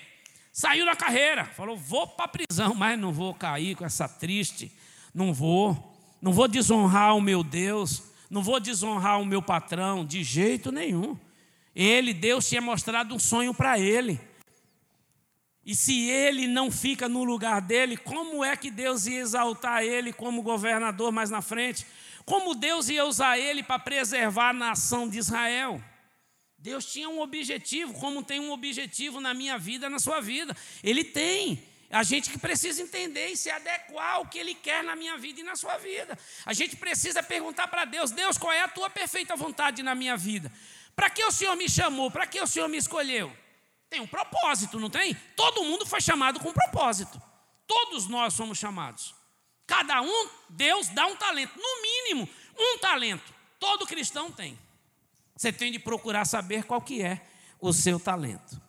[0.59, 4.73] Saiu da carreira, falou: vou para a prisão, mas não vou cair com essa triste
[5.15, 5.97] Não vou.
[6.21, 8.03] Não vou desonrar o meu Deus.
[8.29, 11.17] Não vou desonrar o meu patrão de jeito nenhum.
[11.73, 14.21] Ele, Deus, tinha mostrado um sonho para ele.
[15.65, 20.13] E se ele não fica no lugar dele, como é que Deus ia exaltar ele
[20.13, 21.87] como governador mais na frente?
[22.25, 25.81] Como Deus ia usar ele para preservar a nação de Israel?
[26.59, 30.57] Deus tinha um objetivo, como tem um objetivo na minha vida, na sua vida.
[30.83, 31.63] Ele tem.
[31.91, 35.41] A gente que precisa entender e se adequar ao que Ele quer na minha vida
[35.41, 36.19] e na sua vida.
[36.45, 40.17] A gente precisa perguntar para Deus: Deus, qual é a tua perfeita vontade na minha
[40.17, 40.53] vida?
[40.95, 42.11] Para que o Senhor me chamou?
[42.11, 43.35] Para que o Senhor me escolheu?
[43.89, 45.15] Tem um propósito, não tem?
[45.37, 47.23] Todo mundo foi chamado com um propósito.
[47.67, 49.15] Todos nós somos chamados.
[49.67, 52.29] Cada um, Deus dá um talento, no mínimo,
[52.59, 53.33] um talento.
[53.61, 54.59] Todo cristão tem.
[55.39, 57.24] Você tem de procurar saber qual que é
[57.61, 58.61] o seu talento.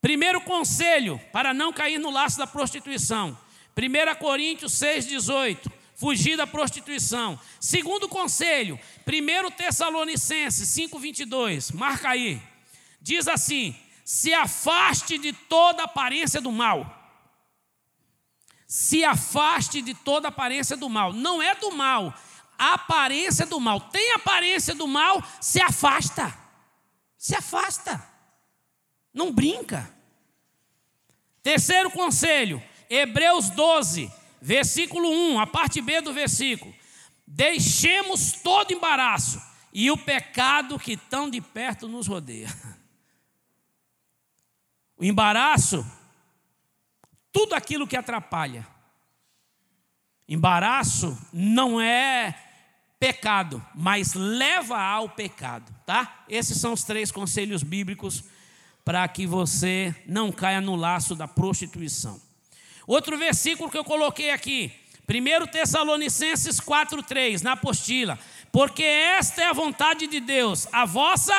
[0.00, 3.36] Primeiro conselho para não cair no laço da prostituição.
[3.76, 5.68] 1 Coríntios 6,18.
[5.96, 7.38] Fugir da prostituição.
[7.60, 11.74] Segundo conselho, 1 Tessalonicenses 5,22.
[11.74, 12.40] Marca aí.
[13.00, 13.74] Diz assim:
[14.04, 17.00] se afaste de toda aparência do mal.
[18.68, 21.12] Se afaste de toda aparência do mal.
[21.12, 22.14] Não é do mal,
[22.58, 23.80] a aparência do mal.
[23.80, 26.36] Tem aparência do mal, se afasta.
[27.16, 28.02] Se afasta.
[29.12, 29.88] Não brinca.
[31.42, 36.72] Terceiro conselho, Hebreus 12, versículo 1, a parte B do versículo.
[37.26, 39.42] Deixemos todo embaraço
[39.72, 42.48] e o pecado que tão de perto nos rodeia.
[44.96, 45.84] O embaraço,
[47.32, 48.66] tudo aquilo que atrapalha.
[50.32, 52.34] Embaraço não é
[52.98, 56.24] pecado, mas leva ao pecado, tá?
[56.26, 58.24] Esses são os três conselhos bíblicos
[58.82, 62.18] para que você não caia no laço da prostituição.
[62.86, 64.72] Outro versículo que eu coloquei aqui,
[65.06, 68.18] 1 Tessalonicenses 4,3, na apostila.
[68.50, 71.34] Porque esta é a vontade de Deus, a vossa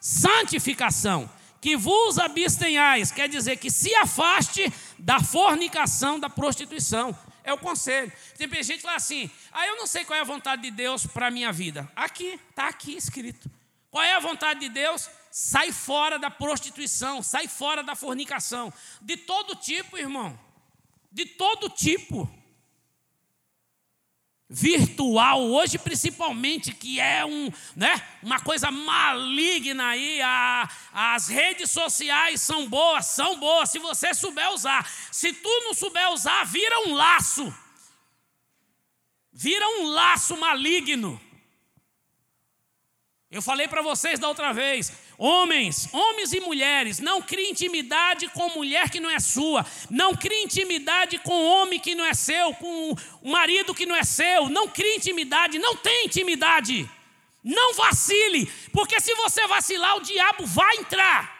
[0.00, 1.30] santificação
[1.60, 7.16] que vos abstenhais, quer dizer que se afaste da fornicação, da prostituição.
[7.44, 8.10] É o conselho.
[8.36, 11.28] Tem gente fala assim: ah, eu não sei qual é a vontade de Deus para
[11.28, 11.90] a minha vida.
[11.94, 13.50] Aqui, está aqui escrito.
[13.90, 15.08] Qual é a vontade de Deus?
[15.30, 18.72] Sai fora da prostituição, sai fora da fornicação.
[19.00, 20.36] De todo tipo, irmão.
[21.12, 22.28] De todo tipo
[24.54, 30.22] virtual hoje principalmente que é um, né, uma coisa maligna aí.
[30.22, 34.88] A, as redes sociais são boas são boas se você souber usar.
[35.10, 37.52] Se tu não souber usar vira um laço.
[39.32, 41.20] Vira um laço maligno.
[43.28, 48.48] Eu falei para vocês da outra vez, homens, homens e mulheres, não crie intimidade com
[48.50, 52.96] mulher que não é sua, não crie intimidade com homem que não é seu, com
[53.22, 56.88] o marido que não é seu, não crie intimidade, não tem intimidade.
[57.42, 61.34] Não vacile, porque se você vacilar, o diabo vai entrar.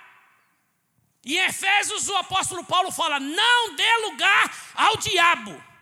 [1.25, 5.74] Em Efésios, o apóstolo Paulo fala: não dê lugar ao diabo.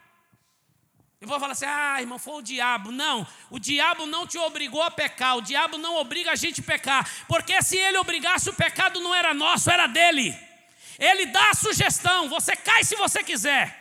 [1.22, 2.90] Eu vou falar assim: ah, irmão, foi o diabo.
[2.90, 6.64] Não, o diabo não te obrigou a pecar, o diabo não obriga a gente a
[6.64, 10.36] pecar, porque se ele obrigasse, o pecado não era nosso, era dele.
[10.98, 13.80] Ele dá a sugestão, você cai se você quiser.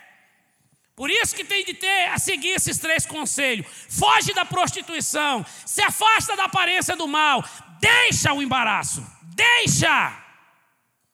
[0.95, 5.81] Por isso que tem de ter a seguir esses três conselhos: foge da prostituição, se
[5.81, 7.43] afasta da aparência do mal,
[7.79, 10.15] deixa o embaraço, deixa.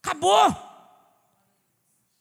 [0.04, 0.54] Acabou.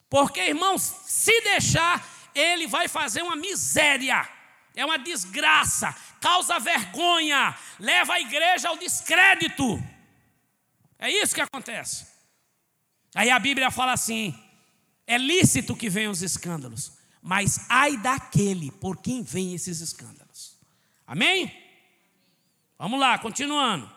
[0.08, 4.28] Porque, irmãos, se deixar, ele vai fazer uma miséria,
[4.74, 9.82] é uma desgraça, causa vergonha, leva a igreja ao descrédito.
[10.98, 12.06] É isso que acontece.
[13.14, 14.38] Aí a Bíblia fala assim:
[15.06, 20.58] é lícito que venham os escândalos, mas ai daquele por quem vem esses escândalos.
[21.06, 21.64] Amém?
[22.78, 23.90] Vamos lá, continuando.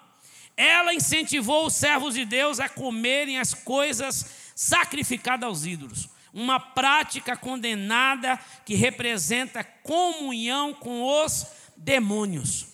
[0.56, 7.36] Ela incentivou os servos de Deus a comerem as coisas sacrificadas aos ídolos uma prática
[7.36, 12.68] condenada que representa comunhão com os demônios.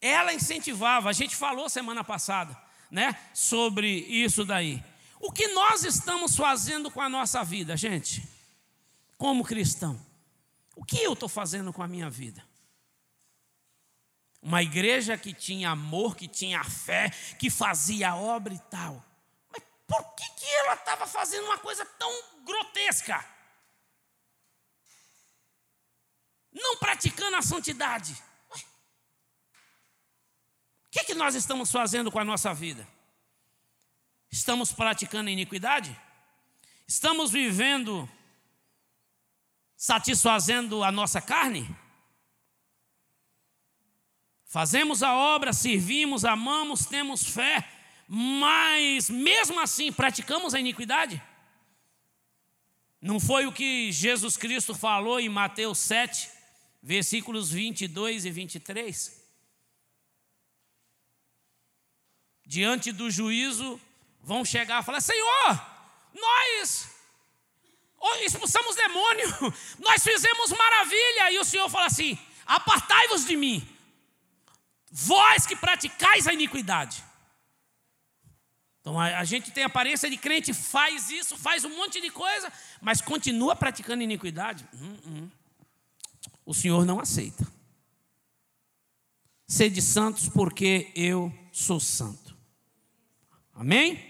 [0.00, 2.56] Ela incentivava, a gente falou semana passada,
[2.90, 4.82] né, sobre isso daí.
[5.18, 8.22] O que nós estamos fazendo com a nossa vida, gente?
[9.16, 9.98] Como cristão?
[10.76, 12.44] O que eu estou fazendo com a minha vida?
[14.42, 17.08] Uma igreja que tinha amor, que tinha fé,
[17.38, 19.02] que fazia obra e tal
[19.94, 22.10] por que, que ela estava fazendo uma coisa tão
[22.44, 23.24] grotesca?
[26.52, 28.20] Não praticando a santidade.
[30.86, 32.86] O que, que nós estamos fazendo com a nossa vida?
[34.30, 35.96] Estamos praticando iniquidade?
[36.88, 38.08] Estamos vivendo
[39.76, 41.68] satisfazendo a nossa carne?
[44.44, 47.68] Fazemos a obra, servimos, amamos, temos fé,
[48.06, 51.22] mas mesmo assim praticamos a iniquidade?
[53.00, 56.30] Não foi o que Jesus Cristo falou em Mateus 7,
[56.82, 59.22] versículos 22 e 23?
[62.46, 63.80] Diante do juízo,
[64.22, 65.66] vão chegar e falar: Senhor,
[66.14, 66.88] nós
[68.22, 69.28] expulsamos demônio,
[69.80, 71.32] nós fizemos maravilha.
[71.32, 73.66] E o Senhor fala assim: Apartai-vos de mim,
[74.90, 77.04] vós que praticais a iniquidade.
[78.84, 82.52] Então a, a, gente tem aparência de crente, faz isso, faz um monte de coisa,
[82.82, 84.68] mas continua praticando iniquidade.
[84.74, 85.30] Hum, hum.
[86.44, 87.50] O Senhor não aceita.
[89.46, 92.36] Sede santos, porque eu sou santo.
[93.54, 94.04] Amém?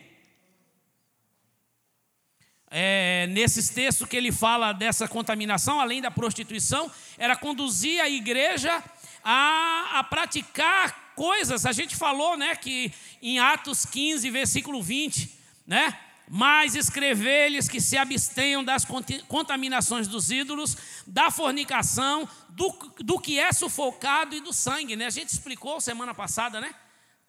[2.69, 8.83] É, nesses textos que ele fala dessa contaminação, além da prostituição, era conduzir a igreja
[9.23, 11.67] a, a praticar coisas.
[11.67, 12.93] A gente falou, né, que
[13.23, 15.31] em Atos 15, versículo 20,
[15.67, 15.99] né?
[16.29, 18.87] Mas escrever-lhes que se abstenham das
[19.29, 25.07] contaminações dos ídolos, da fornicação, do, do que é sufocado e do sangue, né?
[25.07, 26.75] A gente explicou semana passada, né?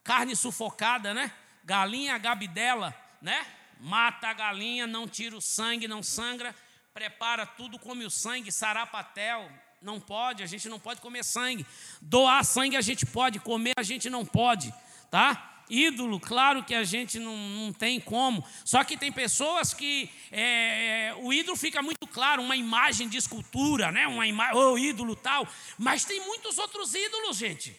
[0.04, 1.32] Carne sufocada, né?
[1.66, 3.46] Galinha gabidela, né?
[3.82, 6.56] Mata a galinha, não tira o sangue, não sangra,
[6.94, 9.52] prepara tudo, come o sangue, sarapatel,
[9.82, 11.66] não pode, a gente não pode comer sangue.
[12.02, 14.74] Doar sangue a gente pode, comer a gente não pode,
[15.12, 15.52] tá?
[15.70, 18.46] Ídolo, claro que a gente não, não tem como.
[18.64, 23.92] Só que tem pessoas que é, o ídolo fica muito claro, uma imagem de escultura,
[23.92, 24.08] né?
[24.08, 25.48] Uma imagem, oh, ídolo tal.
[25.78, 27.76] Mas tem muitos outros ídolos, gente.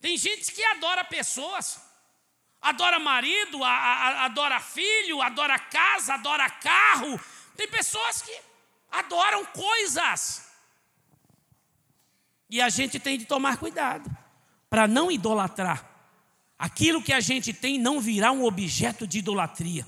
[0.00, 1.80] Tem gente que adora pessoas,
[2.60, 7.18] adora marido, a, a, adora filho, adora casa, adora carro.
[7.56, 8.36] Tem pessoas que
[8.90, 10.43] adoram coisas.
[12.48, 14.10] E a gente tem de tomar cuidado
[14.68, 15.90] para não idolatrar.
[16.58, 19.86] Aquilo que a gente tem não virá um objeto de idolatria.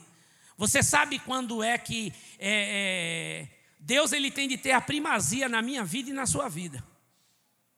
[0.57, 3.49] Você sabe quando é que é, é,
[3.79, 6.83] Deus ele tem de ter a primazia na minha vida e na sua vida.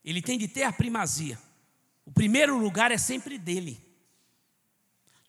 [0.05, 1.39] Ele tem de ter a primazia.
[2.05, 3.79] O primeiro lugar é sempre dele.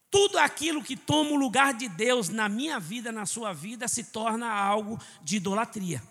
[0.10, 4.06] Tudo aquilo que toma o lugar de Deus na minha vida, na sua vida, se
[4.06, 6.02] torna algo de idolatria.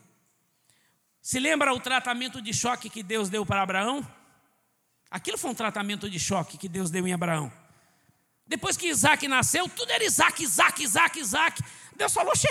[1.28, 4.00] Se lembra o tratamento de choque que Deus deu para Abraão?
[5.10, 7.52] Aquilo foi um tratamento de choque que Deus deu em Abraão.
[8.46, 11.62] Depois que Isaac nasceu, tudo era Isaac, Isaac, Isaac, Isaac.
[11.94, 12.48] Deus falou: Xe,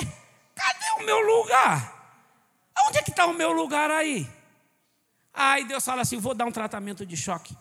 [0.54, 2.22] cadê o meu lugar?
[2.86, 4.30] Onde é que está o meu lugar aí?
[5.34, 7.58] Aí Deus fala assim: vou dar um tratamento de choque.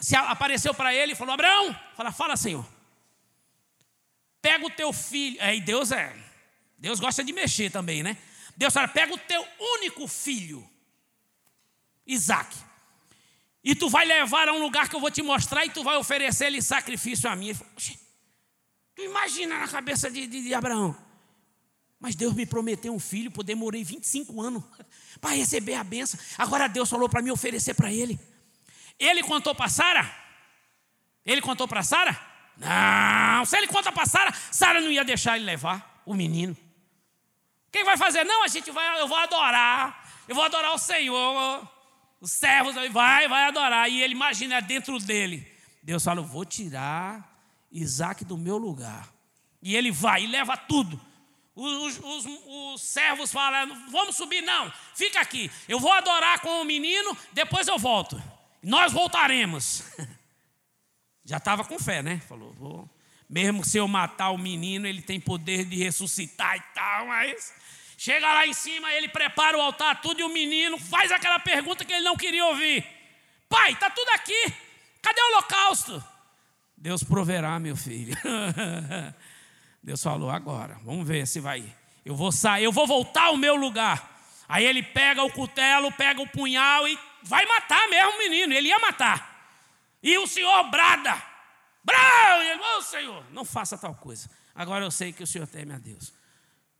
[0.00, 2.66] Se apareceu para ele e falou: Abraão, fala, fala, Senhor.
[4.42, 5.40] Pega o teu filho.
[5.40, 6.12] Aí Deus é.
[6.76, 8.16] Deus gosta de mexer também, né?
[8.60, 9.42] Deus fala: pega o teu
[9.78, 10.68] único filho,
[12.06, 12.54] Isaac,
[13.64, 15.96] e tu vai levar a um lugar que eu vou te mostrar e tu vai
[15.96, 17.48] oferecer ele sacrifício a mim.
[17.48, 17.58] Ele
[18.94, 20.94] tu imagina na cabeça de, de, de Abraão.
[21.98, 24.62] Mas Deus me prometeu um filho, pô, demorei 25 anos
[25.22, 26.20] para receber a benção.
[26.36, 28.20] Agora Deus falou para mim oferecer para ele.
[28.98, 30.14] Ele contou para Sara?
[31.24, 32.14] Ele contou para Sara?
[32.58, 36.54] Não, se ele conta para Sara, Sara não ia deixar ele levar o menino.
[37.72, 38.24] Quem vai fazer?
[38.24, 40.08] Não, a gente vai, eu vou adorar.
[40.26, 41.68] Eu vou adorar o Senhor.
[42.20, 43.88] Os servos vai, vai adorar.
[43.88, 45.46] E ele imagina é dentro dele.
[45.82, 47.30] Deus fala: vou tirar
[47.70, 49.08] Isaac do meu lugar.
[49.62, 51.00] E ele vai e leva tudo.
[51.54, 55.50] Os, os, os, servos falam: vamos subir, não, fica aqui.
[55.68, 58.20] Eu vou adorar com o menino, depois eu volto.
[58.62, 59.82] Nós voltaremos.
[61.24, 62.20] Já estava com fé, né?
[62.28, 62.99] Falou: vou.
[63.30, 67.54] Mesmo se eu matar o menino, ele tem poder de ressuscitar e tal, mas
[68.02, 71.84] Chega lá em cima, ele prepara o altar, tudo, e o menino faz aquela pergunta
[71.84, 72.82] que ele não queria ouvir:
[73.46, 74.54] Pai, está tudo aqui,
[75.02, 76.02] cadê o holocausto?
[76.74, 78.16] Deus proverá, meu filho.
[79.84, 81.62] Deus falou: agora, vamos ver se vai.
[82.02, 84.18] Eu vou sair, eu vou voltar ao meu lugar.
[84.48, 88.54] Aí ele pega o cutelo, pega o punhal e vai matar mesmo o menino.
[88.54, 89.52] Ele ia matar.
[90.02, 91.22] E o senhor brada.
[91.84, 92.42] Brau!
[92.42, 94.28] E ele, oh, senhor, não faça tal coisa.
[94.54, 96.08] Agora eu sei que o senhor teme a Deus.
[96.08, 96.14] O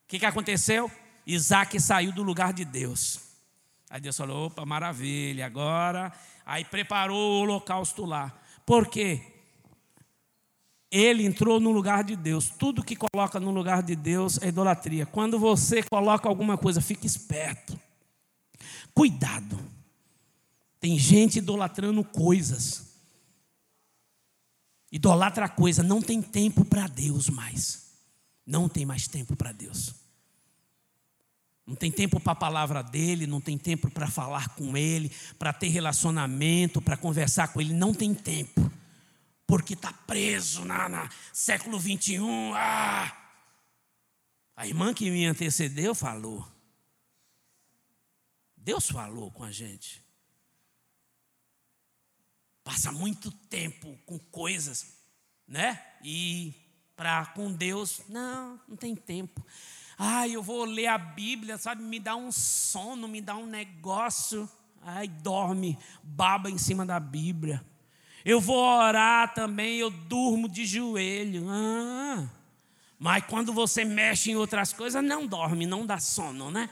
[0.08, 0.90] que, que aconteceu?
[1.26, 3.20] Isaac saiu do lugar de Deus.
[3.88, 6.12] Aí Deus falou: opa, maravilha, agora.
[6.44, 8.32] Aí preparou o holocausto lá.
[8.66, 9.20] Por quê?
[10.90, 12.50] Ele entrou no lugar de Deus.
[12.50, 15.06] Tudo que coloca no lugar de Deus é idolatria.
[15.06, 17.78] Quando você coloca alguma coisa, fique esperto.
[18.92, 19.58] Cuidado.
[20.80, 22.89] Tem gente idolatrando coisas.
[24.90, 27.90] Idolatra coisa, não tem tempo para Deus mais.
[28.44, 29.94] Não tem mais tempo para Deus.
[31.64, 35.52] Não tem tempo para a palavra dele, não tem tempo para falar com ele, para
[35.52, 37.72] ter relacionamento, para conversar com ele.
[37.72, 38.70] Não tem tempo.
[39.46, 42.52] Porque está preso na, na século 21.
[42.54, 43.16] Ah!
[44.56, 46.46] A irmã que me antecedeu falou.
[48.56, 50.04] Deus falou com a gente.
[52.70, 54.94] Passa muito tempo com coisas,
[55.48, 55.82] né?
[56.04, 56.54] E
[56.94, 59.44] para com Deus, não, não tem tempo.
[59.98, 61.82] Ai, eu vou ler a Bíblia, sabe?
[61.82, 64.48] Me dá um sono, me dá um negócio.
[64.82, 67.60] Ai, dorme, baba em cima da Bíblia.
[68.24, 71.46] Eu vou orar também, eu durmo de joelho.
[71.50, 72.30] Ah,
[73.00, 76.70] mas quando você mexe em outras coisas, não dorme, não dá sono, né?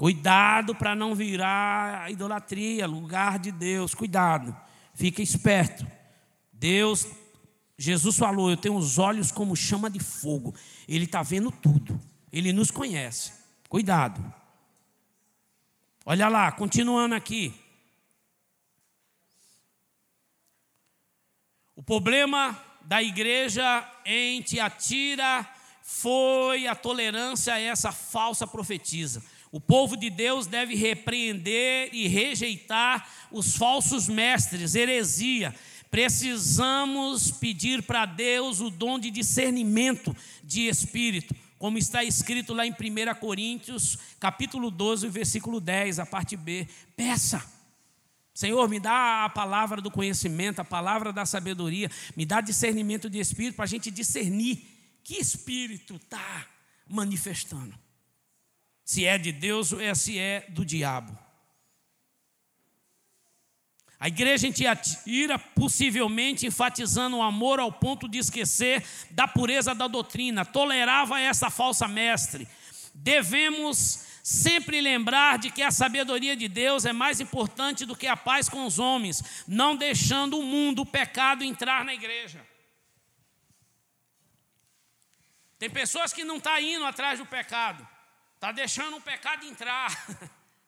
[0.00, 3.94] Cuidado para não virar a idolatria, lugar de Deus.
[3.94, 4.56] Cuidado,
[4.94, 5.86] fica esperto.
[6.50, 7.06] Deus
[7.76, 10.54] Jesus falou: Eu tenho os olhos como chama de fogo.
[10.88, 12.00] Ele está vendo tudo.
[12.32, 13.34] Ele nos conhece.
[13.68, 14.24] Cuidado.
[16.06, 17.52] Olha lá, continuando aqui.
[21.76, 25.46] O problema da igreja em Tiatira
[25.82, 29.22] foi a tolerância a essa falsa profetisa.
[29.52, 35.54] O povo de Deus deve repreender e rejeitar os falsos mestres, heresia,
[35.90, 42.70] precisamos pedir para Deus o dom de discernimento de espírito, como está escrito lá em
[42.70, 42.74] 1
[43.18, 46.68] Coríntios, capítulo 12, versículo 10, a parte B.
[46.96, 47.44] Peça.
[48.32, 53.18] Senhor, me dá a palavra do conhecimento, a palavra da sabedoria, me dá discernimento de
[53.18, 54.64] espírito para a gente discernir
[55.02, 56.46] que espírito está
[56.88, 57.74] manifestando.
[58.90, 61.16] Se é de Deus ou é, se é do diabo.
[64.00, 69.86] A igreja em Tiatira, possivelmente enfatizando o amor ao ponto de esquecer da pureza da
[69.86, 72.48] doutrina, tolerava essa falsa mestre.
[72.92, 78.16] Devemos sempre lembrar de que a sabedoria de Deus é mais importante do que a
[78.16, 82.44] paz com os homens, não deixando o mundo, o pecado entrar na igreja.
[85.60, 87.86] Tem pessoas que não estão tá indo atrás do pecado,
[88.40, 89.92] está deixando o pecado entrar,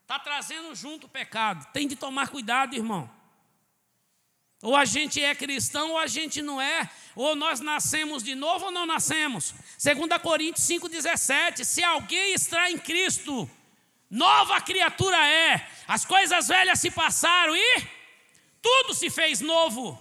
[0.03, 1.67] está trazendo junto o pecado.
[1.73, 3.11] Tem de tomar cuidado, irmão.
[4.61, 6.89] Ou a gente é cristão ou a gente não é.
[7.17, 9.55] Ou nós nascemos de novo ou não nascemos.
[9.83, 11.65] 2 Coríntios 5,17.
[11.65, 13.51] Se alguém está em Cristo,
[14.11, 15.67] nova criatura é.
[15.89, 17.89] As coisas velhas se passaram e
[18.61, 19.99] tudo se fez novo.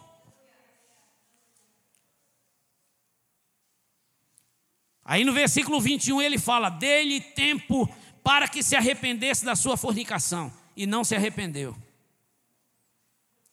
[5.12, 7.86] Aí no versículo 21 ele fala: Dê-lhe tempo
[8.24, 10.50] para que se arrependesse da sua fornicação.
[10.74, 11.76] E não se arrependeu.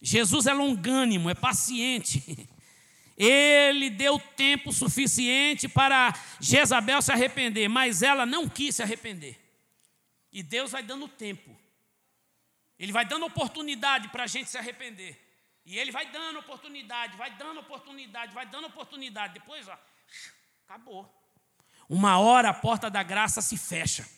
[0.00, 2.48] Jesus é longânimo, é paciente.
[3.18, 9.36] Ele deu tempo suficiente para Jezabel se arrepender, mas ela não quis se arrepender.
[10.30, 11.58] E Deus vai dando tempo.
[12.78, 15.20] Ele vai dando oportunidade para a gente se arrepender.
[15.66, 19.34] E ele vai dando oportunidade, vai dando oportunidade, vai dando oportunidade.
[19.34, 19.76] Depois, ó,
[20.64, 21.17] acabou.
[21.88, 24.08] Uma hora a porta da graça se fecha.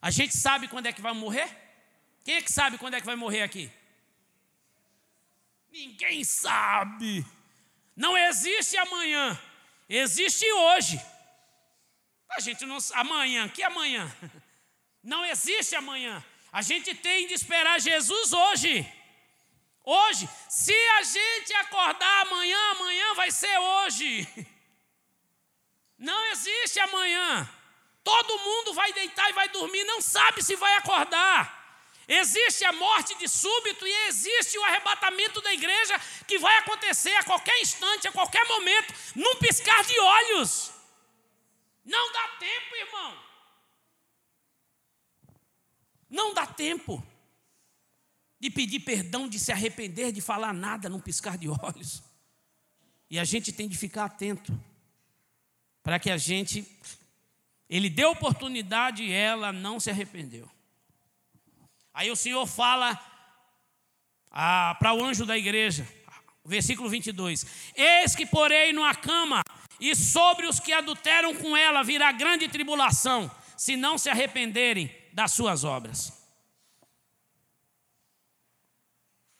[0.00, 1.48] A gente sabe quando é que vai morrer?
[2.24, 3.70] Quem é que sabe quando é que vai morrer aqui?
[5.70, 7.26] Ninguém sabe.
[7.96, 9.38] Não existe amanhã,
[9.88, 11.00] existe hoje.
[12.30, 14.10] A gente não amanhã, que amanhã?
[15.00, 16.22] Não existe amanhã.
[16.52, 18.86] A gente tem de esperar Jesus hoje.
[19.84, 24.28] Hoje, se a gente acordar amanhã, amanhã vai ser hoje.
[25.98, 27.48] Não existe amanhã.
[28.04, 31.56] Todo mundo vai deitar e vai dormir, não sabe se vai acordar.
[32.06, 37.24] Existe a morte de súbito e existe o arrebatamento da igreja que vai acontecer a
[37.24, 40.72] qualquer instante, a qualquer momento, num piscar de olhos.
[41.84, 43.18] Não dá tempo, irmão.
[46.08, 47.06] Não dá tempo
[48.40, 52.02] de pedir perdão, de se arrepender, de falar nada num piscar de olhos.
[53.10, 54.58] E a gente tem de ficar atento
[55.88, 56.66] para que a gente.
[57.66, 60.46] Ele deu oportunidade e ela não se arrependeu.
[61.94, 63.00] Aí o Senhor fala
[64.30, 65.88] ah, para o anjo da igreja,
[66.44, 69.40] versículo 22: Eis que porei numa cama,
[69.80, 75.32] e sobre os que adulteram com ela virá grande tribulação, se não se arrependerem das
[75.32, 76.12] suas obras.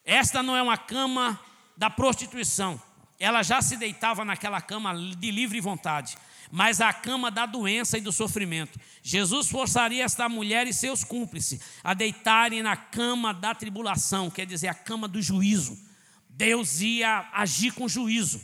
[0.03, 1.39] Esta não é uma cama
[1.77, 2.81] da prostituição,
[3.19, 6.17] ela já se deitava naquela cama de livre vontade
[6.51, 8.79] mas a cama da doença e do sofrimento.
[9.03, 14.67] Jesus forçaria esta mulher e seus cúmplices a deitarem na cama da tribulação, quer dizer,
[14.67, 15.77] a cama do juízo.
[16.29, 18.41] Deus ia agir com juízo.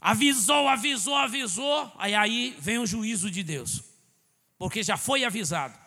[0.00, 3.82] Avisou, avisou, avisou, aí aí vem o juízo de Deus.
[4.58, 5.78] porque já foi avisado.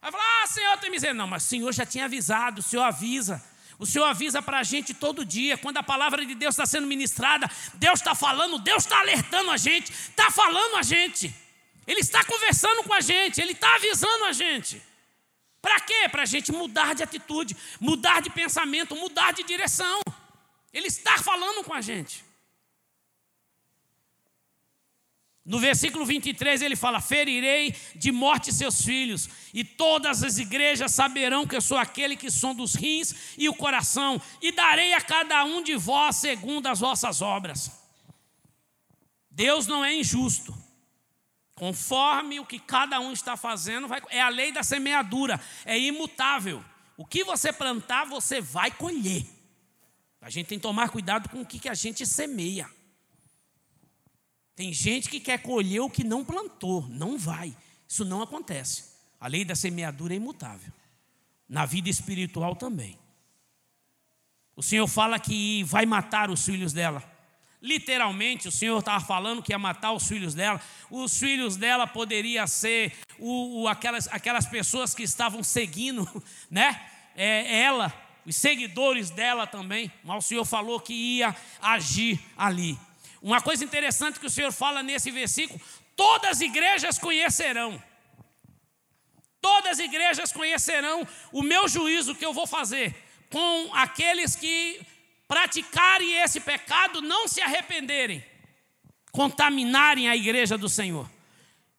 [0.00, 1.14] Aí fala, ah, Senhor, tem miséria.
[1.14, 3.42] Não, mas o Senhor já tinha avisado, o Senhor avisa.
[3.84, 6.86] O Senhor avisa para a gente todo dia, quando a palavra de Deus está sendo
[6.86, 11.30] ministrada, Deus está falando, Deus está alertando a gente, está falando a gente,
[11.86, 14.80] Ele está conversando com a gente, Ele está avisando a gente.
[15.60, 16.08] Para quê?
[16.10, 20.00] Para a gente mudar de atitude, mudar de pensamento, mudar de direção.
[20.72, 22.23] Ele está falando com a gente.
[25.44, 31.46] No versículo 23 ele fala: Ferirei de morte seus filhos, e todas as igrejas saberão
[31.46, 35.44] que eu sou aquele que som dos rins e o coração, e darei a cada
[35.44, 37.70] um de vós segundo as vossas obras.
[39.30, 40.56] Deus não é injusto.
[41.56, 46.64] Conforme o que cada um está fazendo, vai, é a lei da semeadura, é imutável.
[46.96, 49.24] O que você plantar, você vai colher.
[50.20, 52.68] A gente tem que tomar cuidado com o que, que a gente semeia.
[54.56, 57.54] Tem gente que quer colher o que não plantou, não vai.
[57.88, 58.84] Isso não acontece.
[59.20, 60.72] A lei da semeadura é imutável.
[61.48, 62.98] Na vida espiritual também.
[64.56, 67.02] O Senhor fala que vai matar os filhos dela.
[67.60, 70.60] Literalmente, o Senhor estava falando que ia matar os filhos dela.
[70.90, 76.06] Os filhos dela poderiam ser o, o, aquelas, aquelas pessoas que estavam seguindo,
[76.50, 76.80] né?
[77.16, 77.92] É, ela,
[78.26, 79.90] os seguidores dela também.
[80.04, 82.78] Mas o Senhor falou que ia agir ali.
[83.24, 85.58] Uma coisa interessante que o Senhor fala nesse versículo:
[85.96, 87.82] todas as igrejas conhecerão.
[89.40, 92.94] Todas as igrejas conhecerão o meu juízo que eu vou fazer
[93.30, 94.78] com aqueles que
[95.26, 98.22] praticarem esse pecado, não se arrependerem,
[99.10, 101.10] contaminarem a igreja do Senhor.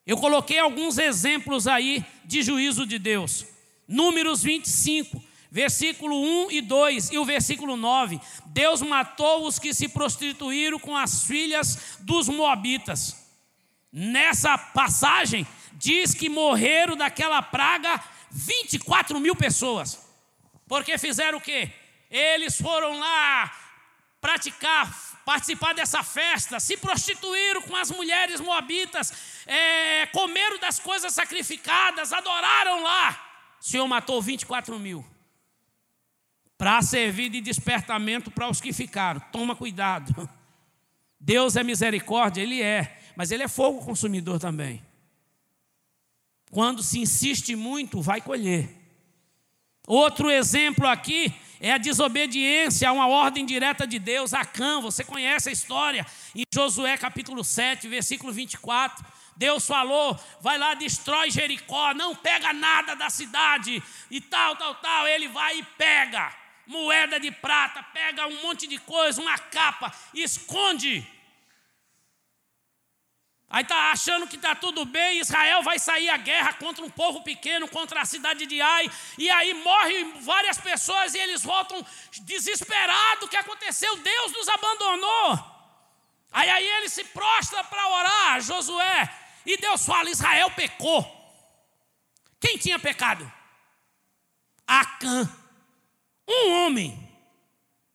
[0.03, 3.45] Eu coloquei alguns exemplos aí de juízo de Deus.
[3.87, 5.23] Números 25
[5.55, 8.19] versículo 1 e 2 e o versículo 9.
[8.47, 13.25] Deus matou os que se prostituíram com as filhas dos Moabitas.
[13.89, 20.05] Nessa passagem, diz que morreram daquela praga 24 mil pessoas.
[20.67, 21.71] Porque fizeram o quê?
[22.11, 23.49] Eles foram lá
[24.19, 24.93] praticar,
[25.23, 29.13] participar dessa festa, se prostituíram com as mulheres moabitas,
[29.45, 33.55] é, comeram das coisas sacrificadas, adoraram lá.
[33.61, 35.14] O Senhor matou 24 mil
[36.57, 39.19] para servir de despertamento para os que ficaram.
[39.31, 40.29] Toma cuidado.
[41.19, 44.83] Deus é misericórdia, Ele é, mas Ele é fogo consumidor também.
[46.51, 48.69] Quando se insiste muito, vai colher.
[49.87, 55.49] Outro exemplo aqui é a desobediência a uma ordem direta de Deus, Acã, você conhece
[55.49, 59.05] a história, em Josué capítulo 7, versículo 24.
[59.35, 65.07] Deus falou: vai lá, destrói Jericó, não pega nada da cidade, e tal, tal, tal.
[65.07, 71.07] Ele vai e pega moeda de prata, pega um monte de coisa, uma capa, esconde.
[73.47, 77.21] Aí está achando que está tudo bem, Israel vai sair à guerra contra um povo
[77.21, 81.85] pequeno, contra a cidade de Ai, e aí morrem várias pessoas e eles voltam
[82.21, 83.95] desesperados, o que aconteceu?
[83.97, 85.55] Deus nos abandonou.
[86.31, 91.15] Aí, aí ele se prostra para orar, Josué, e Deus fala: Israel pecou.
[92.39, 93.31] Quem tinha pecado?
[94.67, 95.44] Acã.
[96.27, 96.97] Um homem.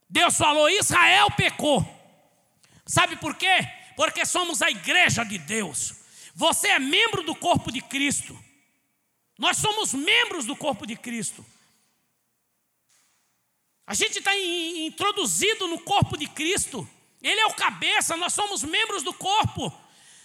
[0.08, 1.84] Deus falou: Israel pecou.
[2.86, 3.58] Sabe por quê?
[3.96, 5.94] Porque somos a igreja de Deus.
[6.34, 8.38] Você é membro do corpo de Cristo.
[9.38, 11.44] Nós somos membros do corpo de Cristo.
[13.86, 16.88] A gente está introduzido no corpo de Cristo.
[17.22, 19.72] Ele é o cabeça, nós somos membros do corpo.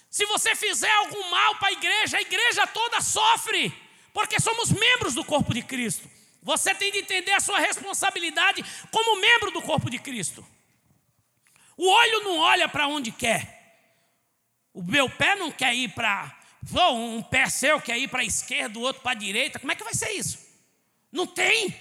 [0.10, 3.74] Se você fizer algum mal para a igreja, a igreja toda sofre,
[4.14, 6.10] porque somos membros do corpo de Cristo.
[6.46, 10.46] Você tem de entender a sua responsabilidade como membro do corpo de Cristo.
[11.76, 13.82] O olho não olha para onde quer.
[14.72, 16.40] O meu pé não quer ir para.
[16.94, 19.58] Um pé seu quer ir para a esquerda, o outro para a direita.
[19.58, 20.38] Como é que vai ser isso?
[21.12, 21.76] Não tem.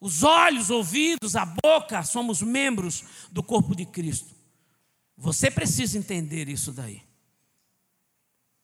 [0.00, 4.34] Os olhos, ouvidos, a boca, somos membros do corpo de Cristo.
[5.18, 7.02] Você precisa entender isso daí.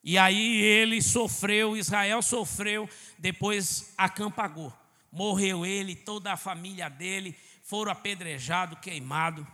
[0.06, 2.86] E aí ele sofreu, Israel sofreu,
[3.18, 4.70] depois Acã pagou.
[5.10, 9.46] Morreu ele, toda a família dele, foram apedrejados, queimados.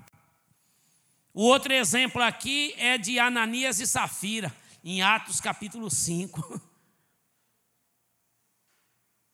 [1.32, 6.60] O outro exemplo aqui é de Ananias e Safira, em Atos capítulo 5.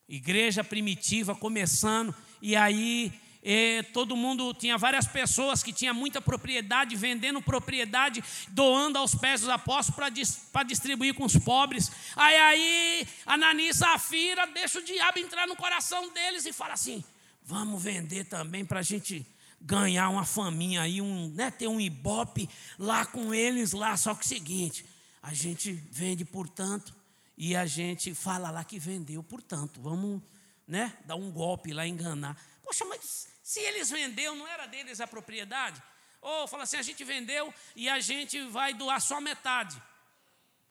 [0.06, 3.10] Igreja primitiva começando, e aí
[3.48, 9.42] e todo mundo tinha várias pessoas que tinham muita propriedade, vendendo propriedade, doando aos pés
[9.42, 11.92] dos apóstolos para distribuir com os pobres.
[12.16, 17.04] Aí aí Ananias Safira deixa o diabo entrar no coração deles e fala assim:
[17.44, 19.24] vamos vender também para a gente
[19.60, 23.96] ganhar uma faminha aí, um, né, ter um ibope lá com eles lá.
[23.96, 24.84] Só que o seguinte,
[25.22, 26.92] a gente vende por tanto
[27.38, 29.80] e a gente fala lá que vendeu por tanto.
[29.80, 30.20] Vamos,
[30.66, 32.36] né, dar um golpe lá, enganar.
[32.64, 35.80] Poxa, mas se eles venderam, não era deles a propriedade?
[36.20, 39.80] Ou fala assim, a gente vendeu e a gente vai doar só metade.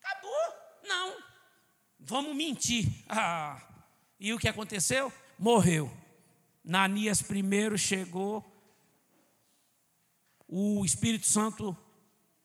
[0.04, 0.54] Acabou.
[0.84, 1.24] Não.
[1.98, 2.86] Vamos mentir.
[3.08, 3.66] Ah.
[4.20, 5.10] E o que aconteceu?
[5.40, 5.90] Morreu.
[6.66, 8.44] Nanias primeiro chegou,
[10.46, 11.78] o Espírito Santo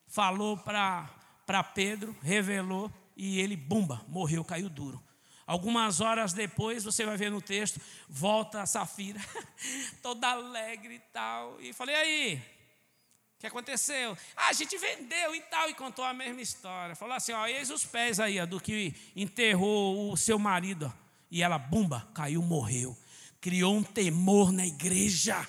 [0.07, 5.03] falou para Pedro, revelou, e ele, bumba, morreu, caiu duro.
[5.51, 9.19] Algumas horas depois, você vai ver no texto, volta a Safira,
[10.01, 11.61] toda alegre e tal.
[11.61, 12.43] E falei, aí,
[13.37, 14.17] o que aconteceu?
[14.37, 16.95] Ah, a gente vendeu e tal, e contou a mesma história.
[16.95, 20.95] Falou assim: ó, eis os pés aí, ó, do que enterrou o seu marido.
[21.29, 22.97] E ela, bumba, caiu, morreu.
[23.41, 25.45] Criou um temor na igreja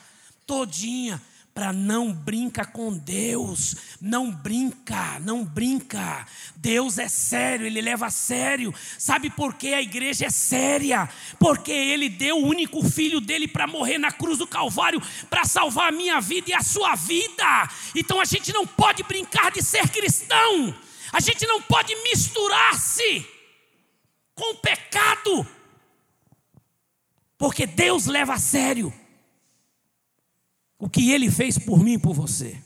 [0.47, 1.21] todinha
[1.53, 6.25] para não brinca com Deus, não brinca, não brinca.
[6.55, 8.73] Deus é sério, ele leva a sério.
[8.97, 11.09] Sabe por que a igreja é séria?
[11.37, 15.89] Porque ele deu o único filho dele para morrer na cruz do Calvário para salvar
[15.89, 17.69] a minha vida e a sua vida.
[17.95, 20.73] Então a gente não pode brincar de ser cristão.
[21.11, 23.27] A gente não pode misturar-se
[24.33, 25.45] com o pecado.
[27.37, 29.00] Porque Deus leva a sério
[30.81, 32.59] o que ele fez por mim e por você.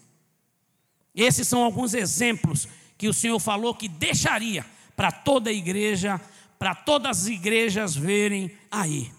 [1.13, 2.66] Esses são alguns exemplos
[2.97, 6.20] que o Senhor falou que deixaria para toda a igreja,
[6.57, 9.11] para todas as igrejas verem aí.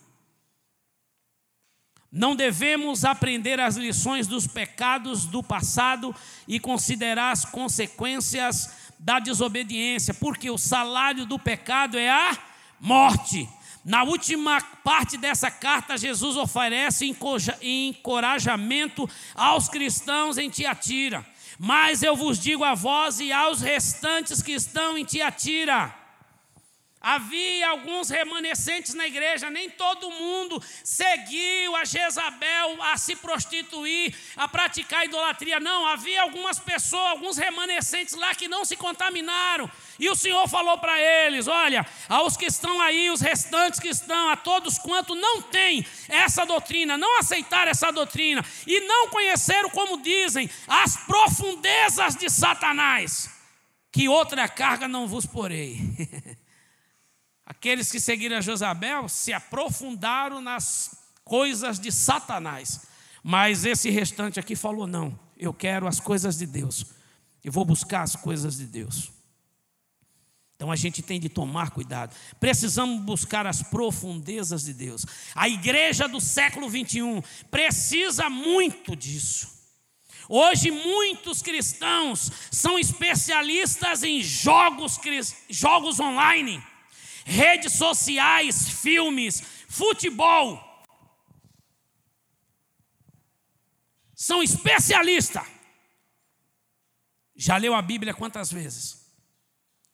[2.11, 6.17] Não devemos aprender as lições dos pecados do passado
[6.49, 12.39] e considerar as consequências da desobediência, porque o salário do pecado é a
[12.81, 13.47] morte.
[13.87, 17.07] Na última parte dessa carta, Jesus oferece
[17.63, 21.25] encorajamento aos cristãos em Tiatira.
[21.57, 25.95] Mas eu vos digo a vós e aos restantes que estão em Tiatira
[27.09, 34.49] Havia alguns remanescentes na igreja, nem todo mundo seguiu a Jezabel a se prostituir, a
[34.49, 35.61] praticar idolatria.
[35.61, 39.71] Não, havia algumas pessoas, alguns remanescentes lá que não se contaminaram.
[40.01, 44.29] E o Senhor falou para eles: Olha, aos que estão aí, os restantes que estão,
[44.31, 50.03] a todos quanto não têm essa doutrina, não aceitaram essa doutrina e não conheceram, como
[50.03, 53.31] dizem, as profundezas de Satanás,
[53.93, 55.79] que outra carga não vos porei.
[57.57, 60.95] Aqueles que seguiram Josabel se aprofundaram nas
[61.25, 62.83] coisas de Satanás.
[63.23, 66.85] Mas esse restante aqui falou: não, eu quero as coisas de Deus.
[67.43, 69.11] Eu vou buscar as coisas de Deus.
[70.55, 72.15] Então a gente tem de tomar cuidado.
[72.39, 75.07] Precisamos buscar as profundezas de Deus.
[75.35, 79.55] A igreja do século 21 precisa muito disso.
[80.29, 85.01] Hoje muitos cristãos são especialistas em jogos,
[85.49, 86.63] jogos online
[87.27, 90.63] redes sociais, filmes, futebol.
[94.15, 95.45] São especialistas.
[97.35, 99.05] Já leu a Bíblia quantas vezes?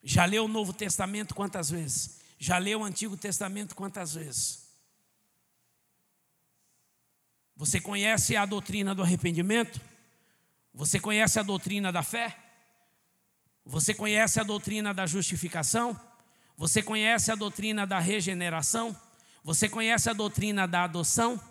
[0.02, 2.20] Já leu o Novo Testamento quantas vezes?
[2.38, 4.68] Já leu o Antigo Testamento quantas vezes?
[7.56, 9.80] Você conhece a doutrina do arrependimento?
[10.74, 12.36] Você conhece a doutrina da fé?
[13.64, 15.98] Você conhece a doutrina da justificação?
[16.62, 18.96] Você conhece a doutrina da regeneração?
[19.42, 21.42] Você conhece a doutrina da adoção?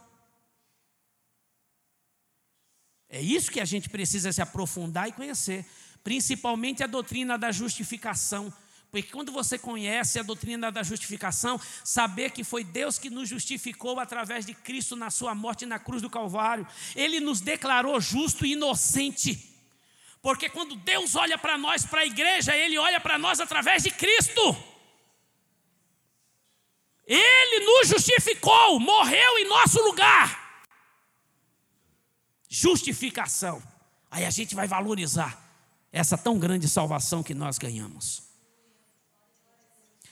[3.09, 5.66] É isso que a gente precisa se aprofundar e conhecer,
[6.01, 8.53] principalmente a doutrina da justificação.
[8.89, 13.99] Porque quando você conhece a doutrina da justificação, saber que foi Deus que nos justificou
[13.99, 18.53] através de Cristo na sua morte na cruz do Calvário, Ele nos declarou justo e
[18.53, 19.53] inocente.
[20.22, 23.91] Porque quando Deus olha para nós, para a igreja, Ele olha para nós através de
[23.91, 24.70] Cristo.
[27.14, 30.64] Ele nos justificou, morreu em nosso lugar.
[32.47, 33.62] Justificação.
[34.09, 35.38] Aí a gente vai valorizar
[35.91, 38.24] essa tão grande salvação que nós ganhamos.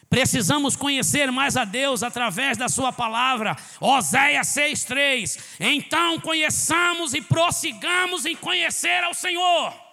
[0.10, 3.56] Precisamos conhecer mais a Deus através da Sua palavra.
[3.80, 5.40] Oséias 6,3.
[5.58, 9.89] Então conheçamos e prossigamos em conhecer ao Senhor.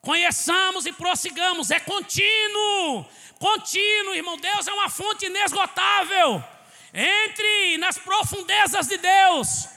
[0.00, 3.06] Conheçamos e prossigamos, é contínuo
[3.40, 4.36] contínuo, irmão.
[4.36, 6.44] Deus é uma fonte inesgotável.
[6.92, 9.68] Entre nas profundezas de Deus.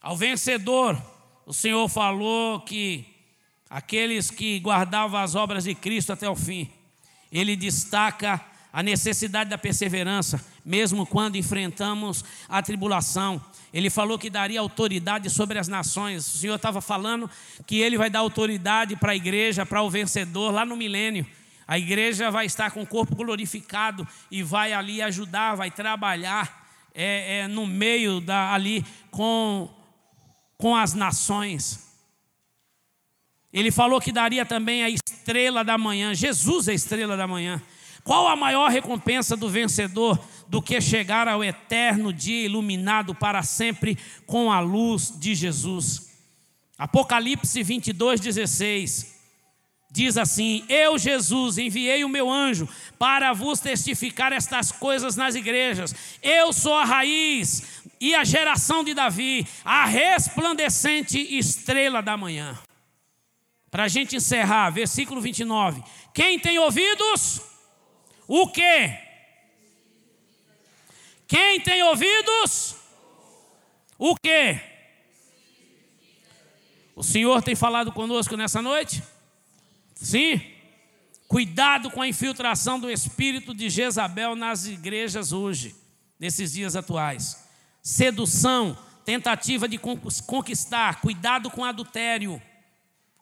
[0.00, 1.00] Ao vencedor,
[1.46, 3.06] o Senhor falou que
[3.70, 6.70] aqueles que guardavam as obras de Cristo até o fim,
[7.32, 13.42] ele destaca a necessidade da perseverança, mesmo quando enfrentamos a tribulação.
[13.74, 16.32] Ele falou que daria autoridade sobre as nações.
[16.32, 17.28] O Senhor estava falando
[17.66, 21.26] que ele vai dar autoridade para a igreja, para o vencedor, lá no milênio.
[21.66, 27.40] A igreja vai estar com o corpo glorificado e vai ali ajudar, vai trabalhar é,
[27.40, 29.68] é, no meio da, ali com,
[30.56, 31.92] com as nações.
[33.52, 36.14] Ele falou que daria também a estrela da manhã.
[36.14, 37.60] Jesus é a estrela da manhã.
[38.04, 43.98] Qual a maior recompensa do vencedor do que chegar ao eterno dia iluminado para sempre
[44.26, 46.10] com a luz de Jesus?
[46.78, 49.14] Apocalipse 22, 16
[49.94, 52.68] diz assim: Eu, Jesus, enviei o meu anjo
[52.98, 55.94] para vos testificar estas coisas nas igrejas.
[56.20, 62.58] Eu sou a raiz e a geração de Davi, a resplandecente estrela da manhã.
[63.70, 65.82] Para a gente encerrar, versículo 29.
[66.12, 67.40] Quem tem ouvidos?
[68.26, 69.03] O que?
[71.26, 72.76] Quem tem ouvidos?
[73.98, 74.60] O que?
[76.94, 79.02] O Senhor tem falado conosco nessa noite?
[79.94, 80.40] Sim?
[81.26, 85.74] Cuidado com a infiltração do espírito de Jezabel nas igrejas hoje,
[86.20, 87.42] nesses dias atuais.
[87.82, 92.40] Sedução, tentativa de conquistar, cuidado com adultério.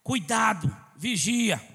[0.02, 1.71] Cuidado, vigia.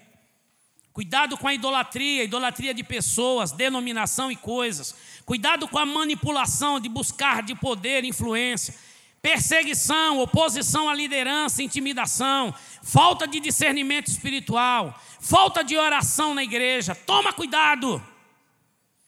[0.98, 4.96] Cuidado com a idolatria, idolatria de pessoas, denominação e coisas.
[5.28, 8.74] Cuidado com a manipulação de buscar de poder, influência.
[9.22, 16.96] Perseguição, oposição à liderança, intimidação, falta de discernimento espiritual, falta de oração na igreja.
[16.96, 18.04] Toma cuidado.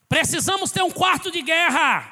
[0.08, 2.08] Precisamos ter um quarto de guerra.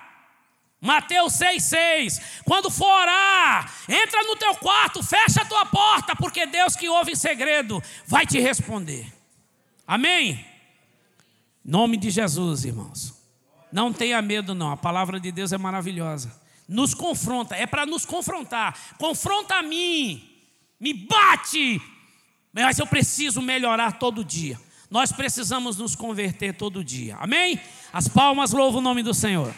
[0.82, 2.19] Mateus 6,6.
[2.43, 7.11] Quando for orar, entra no teu quarto, fecha a tua porta, porque Deus que ouve
[7.11, 9.15] em segredo vai te responder.
[9.88, 10.45] Amém?
[11.63, 13.13] Nome de Jesus, irmãos.
[13.71, 14.71] Não tenha medo, não.
[14.71, 16.31] A palavra de Deus é maravilhosa.
[16.67, 18.77] Nos confronta, é para nos confrontar.
[18.97, 20.21] Confronta a mim,
[20.77, 21.81] me bate,
[22.51, 24.59] mas eu preciso melhorar todo dia.
[24.89, 27.15] Nós precisamos nos converter todo dia.
[27.17, 27.59] Amém?
[27.93, 29.53] As palmas louvam o nome do Senhor.